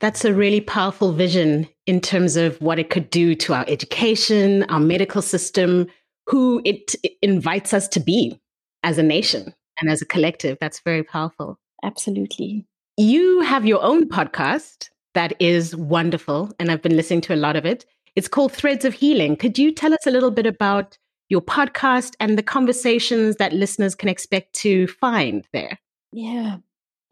That's 0.00 0.24
a 0.24 0.34
really 0.34 0.60
powerful 0.60 1.12
vision 1.12 1.68
in 1.86 2.00
terms 2.00 2.36
of 2.36 2.60
what 2.60 2.78
it 2.78 2.90
could 2.90 3.08
do 3.08 3.34
to 3.36 3.54
our 3.54 3.64
education, 3.68 4.64
our 4.64 4.80
medical 4.80 5.22
system, 5.22 5.86
who 6.26 6.60
it, 6.64 6.94
it 7.04 7.12
invites 7.22 7.72
us 7.72 7.86
to 7.88 8.00
be 8.00 8.40
as 8.82 8.98
a 8.98 9.02
nation 9.02 9.54
and 9.80 9.88
as 9.88 10.02
a 10.02 10.06
collective. 10.06 10.58
That's 10.60 10.80
very 10.80 11.04
powerful. 11.04 11.58
Absolutely. 11.84 12.66
You 12.96 13.40
have 13.42 13.64
your 13.64 13.82
own 13.82 14.08
podcast 14.08 14.90
that 15.14 15.34
is 15.40 15.76
wonderful, 15.76 16.52
and 16.58 16.70
I've 16.70 16.82
been 16.82 16.96
listening 16.96 17.20
to 17.22 17.34
a 17.34 17.36
lot 17.36 17.56
of 17.56 17.64
it. 17.64 17.84
It's 18.16 18.28
called 18.28 18.52
Threads 18.52 18.84
of 18.84 18.94
Healing. 18.94 19.36
Could 19.36 19.58
you 19.58 19.72
tell 19.72 19.94
us 19.94 20.06
a 20.06 20.10
little 20.10 20.30
bit 20.30 20.46
about 20.46 20.98
your 21.28 21.40
podcast 21.40 22.14
and 22.20 22.36
the 22.36 22.42
conversations 22.42 23.36
that 23.36 23.52
listeners 23.52 23.94
can 23.94 24.08
expect 24.08 24.52
to 24.54 24.86
find 24.86 25.46
there? 25.52 25.78
Yeah. 26.12 26.56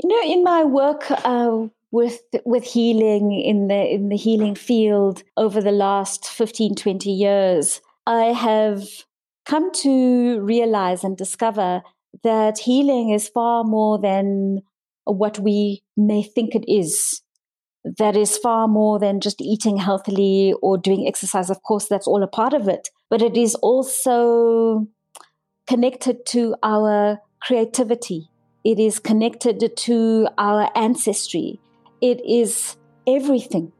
You 0.03 0.09
know, 0.09 0.33
in 0.33 0.45
my 0.45 0.65
work 0.65 1.11
uh, 1.11 1.67
with 1.91 2.21
with 2.45 2.65
healing 2.65 3.33
in 3.33 3.69
the 3.69 3.95
in 3.95 4.09
the 4.09 4.17
healing 4.17 4.55
field 4.55 5.23
over 5.37 5.61
the 5.61 5.73
last 5.73 6.27
15 6.27 6.75
20 6.75 7.11
years, 7.11 7.81
I 8.07 8.25
have 8.27 8.85
come 9.47 9.73
to 9.73 10.41
realize 10.41 11.03
and 11.03 11.17
discover 11.17 11.83
that 12.23 12.59
healing 12.59 13.11
is 13.11 13.29
far 13.29 13.65
more 13.65 13.99
than 13.99 14.63
what 15.05 15.39
we 15.39 15.83
may 15.97 16.23
think 16.23 16.55
it 16.55 16.65
is 16.69 17.23
that 17.85 18.17
is 18.17 18.37
far 18.37 18.69
more 18.69 18.99
than 18.99 19.21
just 19.21 19.41
eating 19.41 19.77
healthily 19.77 20.55
or 20.63 20.77
doing 20.77 21.07
exercise. 21.07 21.51
Of 21.51 21.63
course, 21.63 21.87
that's 21.87 22.07
all 22.07 22.23
a 22.23 22.27
part 22.27 22.53
of 22.53 22.69
it, 22.69 22.89
but 23.09 23.23
it 23.23 23.37
is 23.37 23.55
also 23.57 24.87
connected 25.67 26.27
to 26.27 26.57
our 26.63 27.19
creativity. 27.41 28.29
It 28.65 28.79
is 28.79 28.99
connected 28.99 29.77
to 29.77 30.29
our 30.37 30.71
ancestry. 30.75 31.61
It 32.01 32.21
is 32.27 32.77
everything. 33.07 33.73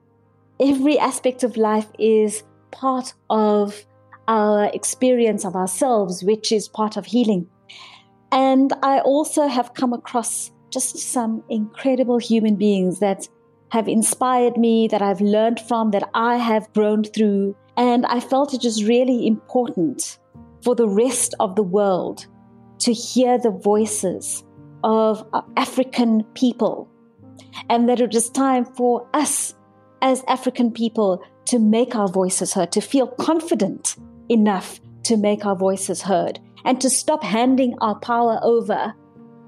Every 0.59 0.99
aspect 0.99 1.43
of 1.43 1.57
life 1.57 1.89
is 1.99 2.43
part 2.71 3.15
of 3.29 3.85
our 4.29 4.67
experience 4.67 5.45
of 5.45 5.57
ourselves, 5.57 6.23
which 6.23 6.53
is 6.53 6.69
part 6.69 6.97
of 6.97 7.05
healing. 7.05 7.47
And 8.33 8.73
I 8.83 9.01
also 9.01 9.49
have 9.49 9.75
come 9.75 9.93
across 9.93 10.53
just 10.71 10.97
some 10.97 11.43
incredible 11.49 12.19
human 12.19 12.55
beings 12.55 13.01
that 13.01 13.29
have 13.71 13.89
inspired 13.89 14.57
me, 14.57 14.89
that 14.89 15.03
I've 15.03 15.21
learned 15.21 15.61
from, 15.61 15.91
that 15.93 16.09
I 16.15 16.37
have 16.37 16.73
grown 16.73 17.05
through. 17.05 17.57
And 17.77 18.05
I 18.07 18.21
felt 18.21 18.55
it 18.55 18.65
was 18.65 18.85
really 18.85 19.27
important 19.27 20.19
for 20.63 20.75
the 20.75 20.89
rest 20.89 21.35
of 21.41 21.57
the 21.57 21.63
world 21.63 22.27
to 22.81 22.93
hear 22.93 23.39
the 23.39 23.51
voices 23.51 24.45
of 24.83 25.25
African 25.57 26.25
people, 26.35 26.89
and 27.69 27.89
that 27.89 28.01
it 28.01 28.15
is 28.15 28.31
time 28.31 28.65
for 28.65 29.07
us 29.15 29.55
as 30.03 30.25
African 30.29 30.73
people 30.73 31.23
to 31.47 31.59
make 31.59 31.95
our 31.95 32.09
voices 32.09 32.55
heard, 32.55 32.73
to 32.73 32.81
feel 32.81 33.07
confident 33.07 33.97
enough 34.29 34.81
to 35.05 35.17
make 35.17 35.45
our 35.45 35.57
voices 35.57 36.03
heard, 36.03 36.39
and 36.65 36.81
to 36.81 36.91
stop 36.91 37.23
handing 37.23 37.75
our 37.81 37.99
power 38.01 38.39
over 38.43 38.95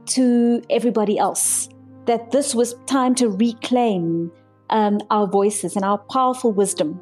to 0.06 0.62
everybody 0.68 1.18
else. 1.18 1.68
That 2.06 2.30
this 2.30 2.54
was 2.54 2.74
time 2.86 3.14
to 3.16 3.28
reclaim 3.28 4.30
um, 4.70 5.00
our 5.10 5.26
voices 5.26 5.76
and 5.76 5.84
our 5.84 5.98
powerful 5.98 6.52
wisdom. 6.52 7.00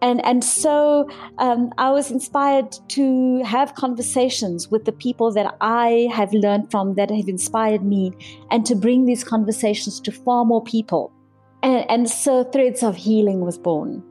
And, 0.00 0.24
and 0.24 0.42
so 0.42 1.08
um, 1.38 1.70
I 1.78 1.90
was 1.90 2.10
inspired 2.10 2.76
to 2.88 3.42
have 3.44 3.76
conversations 3.76 4.68
with 4.68 4.84
the 4.84 4.92
people 4.92 5.32
that 5.32 5.54
I 5.60 6.08
have 6.12 6.32
learned 6.32 6.72
from 6.72 6.94
that 6.94 7.08
have 7.10 7.28
inspired 7.28 7.84
me 7.84 8.12
and 8.50 8.66
to 8.66 8.74
bring 8.74 9.04
these 9.04 9.22
conversations 9.22 10.00
to 10.00 10.10
far 10.10 10.44
more 10.44 10.62
people. 10.62 11.12
And, 11.62 11.88
and 11.88 12.10
so 12.10 12.42
Threads 12.42 12.82
of 12.82 12.96
Healing 12.96 13.42
was 13.42 13.58
born 13.58 14.02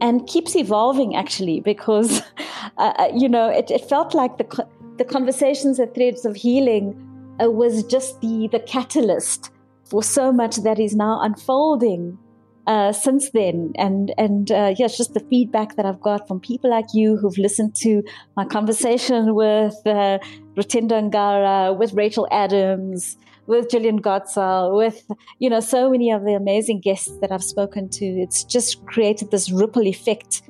and 0.00 0.26
keeps 0.26 0.56
evolving 0.56 1.14
actually 1.14 1.60
because 1.60 2.22
uh, 2.78 2.92
uh, 2.98 3.08
you 3.14 3.28
know 3.28 3.48
it, 3.48 3.70
it, 3.70 3.84
felt 3.88 4.14
like 4.14 4.38
the 4.38 4.66
the 4.96 5.04
conversations 5.04 5.80
at 5.80 5.94
threads 5.94 6.24
of 6.24 6.36
healing 6.36 6.94
uh, 7.42 7.50
was 7.50 7.84
just 7.84 8.20
the 8.20 8.48
the 8.52 8.60
catalyst 8.60 9.50
for 9.90 10.02
so 10.02 10.32
much 10.32 10.56
that 10.56 10.78
is 10.78 10.94
now 10.94 11.20
unfolding 11.22 12.18
uh, 12.66 12.92
since 12.92 13.30
then 13.30 13.72
and 13.76 14.12
and 14.18 14.52
uh, 14.52 14.74
yes 14.76 14.96
just 14.96 15.14
the 15.14 15.20
feedback 15.30 15.76
that 15.76 15.86
I've 15.86 16.00
got 16.00 16.28
from 16.28 16.38
people 16.38 16.70
like 16.70 16.86
you 16.92 17.16
who've 17.16 17.38
listened 17.38 17.74
to 17.76 18.02
my 18.36 18.44
conversation 18.44 19.34
with 19.34 19.74
uh, 19.86 20.18
Rutendo 20.56 21.10
Ngara 21.10 21.76
with 21.78 21.94
Rachel 21.94 22.28
Adams 22.30 23.16
with 23.48 23.70
Gillian 23.70 24.00
Gottsal, 24.00 24.76
with 24.76 25.10
you 25.40 25.50
know 25.50 25.60
so 25.60 25.90
many 25.90 26.12
of 26.12 26.22
the 26.24 26.34
amazing 26.34 26.80
guests 26.80 27.10
that 27.20 27.32
I've 27.32 27.42
spoken 27.42 27.88
to. 27.88 28.04
It's 28.04 28.44
just 28.44 28.84
created 28.86 29.30
this 29.30 29.50
ripple 29.50 29.86
effect 29.86 30.42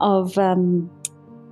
of 0.00 0.36
um, 0.38 0.90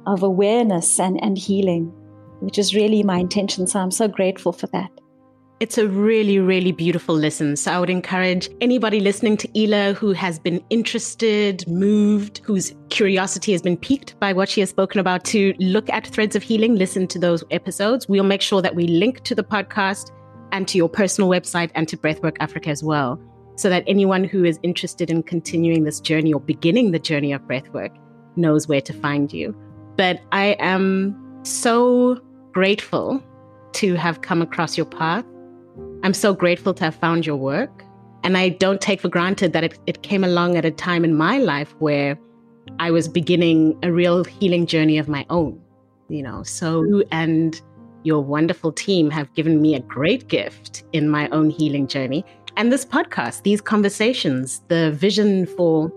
of 0.06 0.22
awareness 0.22 0.98
and, 0.98 1.22
and 1.22 1.38
healing, 1.38 1.92
which 2.40 2.58
is 2.58 2.74
really 2.74 3.02
my 3.02 3.18
intention. 3.18 3.66
So 3.66 3.78
I'm 3.80 3.90
so 3.90 4.08
grateful 4.08 4.52
for 4.52 4.66
that. 4.68 4.90
It's 5.64 5.78
a 5.78 5.88
really, 5.88 6.38
really 6.38 6.72
beautiful 6.72 7.14
listen. 7.14 7.56
So 7.56 7.72
I 7.72 7.80
would 7.80 7.88
encourage 7.88 8.50
anybody 8.60 9.00
listening 9.00 9.38
to 9.38 9.48
Ela 9.58 9.94
who 9.94 10.12
has 10.12 10.38
been 10.38 10.62
interested, 10.68 11.66
moved, 11.66 12.42
whose 12.44 12.74
curiosity 12.90 13.52
has 13.52 13.62
been 13.62 13.78
piqued 13.78 14.20
by 14.20 14.34
what 14.34 14.50
she 14.50 14.60
has 14.60 14.68
spoken 14.68 15.00
about 15.00 15.24
to 15.24 15.54
look 15.58 15.88
at 15.88 16.06
Threads 16.06 16.36
of 16.36 16.42
Healing, 16.42 16.74
listen 16.74 17.06
to 17.06 17.18
those 17.18 17.42
episodes. 17.50 18.06
We'll 18.06 18.24
make 18.24 18.42
sure 18.42 18.60
that 18.60 18.74
we 18.74 18.86
link 18.86 19.24
to 19.24 19.34
the 19.34 19.42
podcast 19.42 20.10
and 20.52 20.68
to 20.68 20.76
your 20.76 20.90
personal 20.90 21.30
website 21.30 21.70
and 21.74 21.88
to 21.88 21.96
Breathwork 21.96 22.36
Africa 22.40 22.68
as 22.68 22.84
well, 22.84 23.18
so 23.56 23.70
that 23.70 23.84
anyone 23.86 24.24
who 24.24 24.44
is 24.44 24.58
interested 24.62 25.08
in 25.10 25.22
continuing 25.22 25.84
this 25.84 25.98
journey 25.98 26.34
or 26.34 26.40
beginning 26.40 26.90
the 26.90 26.98
journey 26.98 27.32
of 27.32 27.40
breathwork 27.40 27.96
knows 28.36 28.68
where 28.68 28.82
to 28.82 28.92
find 28.92 29.32
you. 29.32 29.56
But 29.96 30.20
I 30.30 30.56
am 30.58 31.16
so 31.42 32.20
grateful 32.52 33.24
to 33.72 33.94
have 33.94 34.20
come 34.20 34.42
across 34.42 34.76
your 34.76 34.84
path. 34.84 35.24
I'm 36.04 36.12
so 36.12 36.34
grateful 36.34 36.74
to 36.74 36.84
have 36.84 36.94
found 36.94 37.24
your 37.24 37.36
work. 37.36 37.82
And 38.24 38.36
I 38.36 38.50
don't 38.50 38.78
take 38.78 39.00
for 39.00 39.08
granted 39.08 39.54
that 39.54 39.64
it, 39.64 39.78
it 39.86 40.02
came 40.02 40.22
along 40.22 40.54
at 40.54 40.66
a 40.66 40.70
time 40.70 41.02
in 41.02 41.14
my 41.14 41.38
life 41.38 41.74
where 41.78 42.18
I 42.78 42.90
was 42.90 43.08
beginning 43.08 43.78
a 43.82 43.90
real 43.90 44.22
healing 44.22 44.66
journey 44.66 44.98
of 44.98 45.08
my 45.08 45.24
own, 45.30 45.58
you 46.10 46.22
know. 46.22 46.42
So, 46.42 47.02
and 47.10 47.58
your 48.02 48.20
wonderful 48.20 48.70
team 48.70 49.10
have 49.12 49.32
given 49.32 49.62
me 49.62 49.74
a 49.74 49.80
great 49.80 50.28
gift 50.28 50.84
in 50.92 51.08
my 51.08 51.26
own 51.30 51.48
healing 51.48 51.86
journey. 51.86 52.22
And 52.58 52.70
this 52.70 52.84
podcast, 52.84 53.42
these 53.42 53.62
conversations, 53.62 54.60
the 54.68 54.92
vision 54.92 55.46
for 55.46 55.90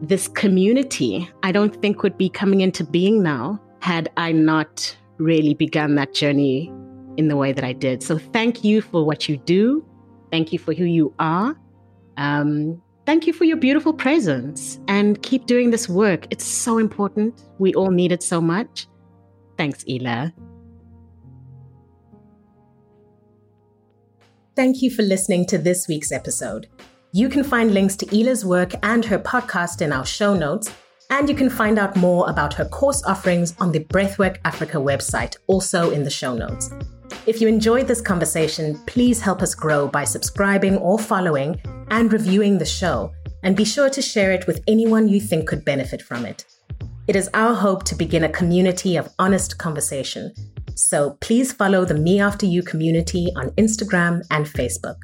this 0.00 0.28
community, 0.28 1.28
I 1.42 1.50
don't 1.50 1.74
think 1.82 2.04
would 2.04 2.16
be 2.16 2.28
coming 2.28 2.60
into 2.60 2.84
being 2.84 3.20
now 3.20 3.60
had 3.80 4.12
I 4.16 4.30
not 4.30 4.96
really 5.18 5.54
begun 5.54 5.96
that 5.96 6.14
journey 6.14 6.72
in 7.16 7.28
the 7.28 7.36
way 7.36 7.52
that 7.52 7.64
I 7.64 7.72
did. 7.72 8.02
So 8.02 8.18
thank 8.18 8.64
you 8.64 8.80
for 8.82 9.04
what 9.04 9.28
you 9.28 9.36
do. 9.36 9.84
Thank 10.30 10.52
you 10.52 10.58
for 10.58 10.72
who 10.72 10.84
you 10.84 11.12
are. 11.18 11.56
Um, 12.16 12.80
thank 13.06 13.26
you 13.26 13.32
for 13.32 13.44
your 13.44 13.56
beautiful 13.56 13.92
presence 13.92 14.78
and 14.88 15.20
keep 15.22 15.46
doing 15.46 15.70
this 15.70 15.88
work. 15.88 16.26
It's 16.30 16.44
so 16.44 16.78
important. 16.78 17.42
We 17.58 17.74
all 17.74 17.90
need 17.90 18.12
it 18.12 18.22
so 18.22 18.40
much. 18.40 18.86
Thanks, 19.56 19.84
Ela. 19.88 20.32
Thank 24.56 24.82
you 24.82 24.90
for 24.90 25.02
listening 25.02 25.46
to 25.46 25.58
this 25.58 25.88
week's 25.88 26.12
episode. 26.12 26.68
You 27.12 27.28
can 27.28 27.42
find 27.42 27.72
links 27.72 27.96
to 27.96 28.14
Ela's 28.14 28.44
work 28.44 28.72
and 28.82 29.04
her 29.04 29.18
podcast 29.18 29.80
in 29.80 29.92
our 29.92 30.06
show 30.06 30.34
notes, 30.34 30.72
and 31.08 31.28
you 31.28 31.34
can 31.34 31.50
find 31.50 31.78
out 31.78 31.96
more 31.96 32.28
about 32.30 32.54
her 32.54 32.64
course 32.66 33.02
offerings 33.04 33.54
on 33.58 33.72
the 33.72 33.80
Breathwork 33.84 34.38
Africa 34.44 34.76
website, 34.76 35.36
also 35.46 35.90
in 35.90 36.04
the 36.04 36.10
show 36.10 36.34
notes. 36.34 36.70
If 37.30 37.40
you 37.40 37.46
enjoyed 37.46 37.86
this 37.86 38.00
conversation, 38.00 38.76
please 38.88 39.20
help 39.20 39.40
us 39.40 39.54
grow 39.54 39.86
by 39.86 40.02
subscribing 40.02 40.76
or 40.78 40.98
following 40.98 41.60
and 41.92 42.12
reviewing 42.12 42.58
the 42.58 42.66
show, 42.66 43.12
and 43.44 43.56
be 43.56 43.64
sure 43.64 43.88
to 43.88 44.02
share 44.02 44.32
it 44.32 44.48
with 44.48 44.64
anyone 44.66 45.08
you 45.08 45.20
think 45.20 45.46
could 45.46 45.64
benefit 45.64 46.02
from 46.02 46.26
it. 46.26 46.44
It 47.06 47.14
is 47.14 47.30
our 47.32 47.54
hope 47.54 47.84
to 47.84 47.94
begin 47.94 48.24
a 48.24 48.28
community 48.28 48.96
of 48.96 49.14
honest 49.20 49.58
conversation 49.58 50.32
so 50.74 51.16
please 51.20 51.52
follow 51.52 51.84
the 51.84 51.94
Me 51.94 52.18
After 52.18 52.46
You 52.46 52.64
community 52.64 53.30
on 53.36 53.50
Instagram 53.50 54.22
and 54.32 54.44
Facebook. 54.46 54.96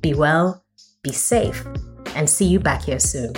Be 0.00 0.14
well, 0.14 0.64
be 1.02 1.12
safe, 1.12 1.66
and 2.14 2.30
see 2.30 2.46
you 2.46 2.58
back 2.58 2.84
here 2.84 3.00
soon. 3.00 3.34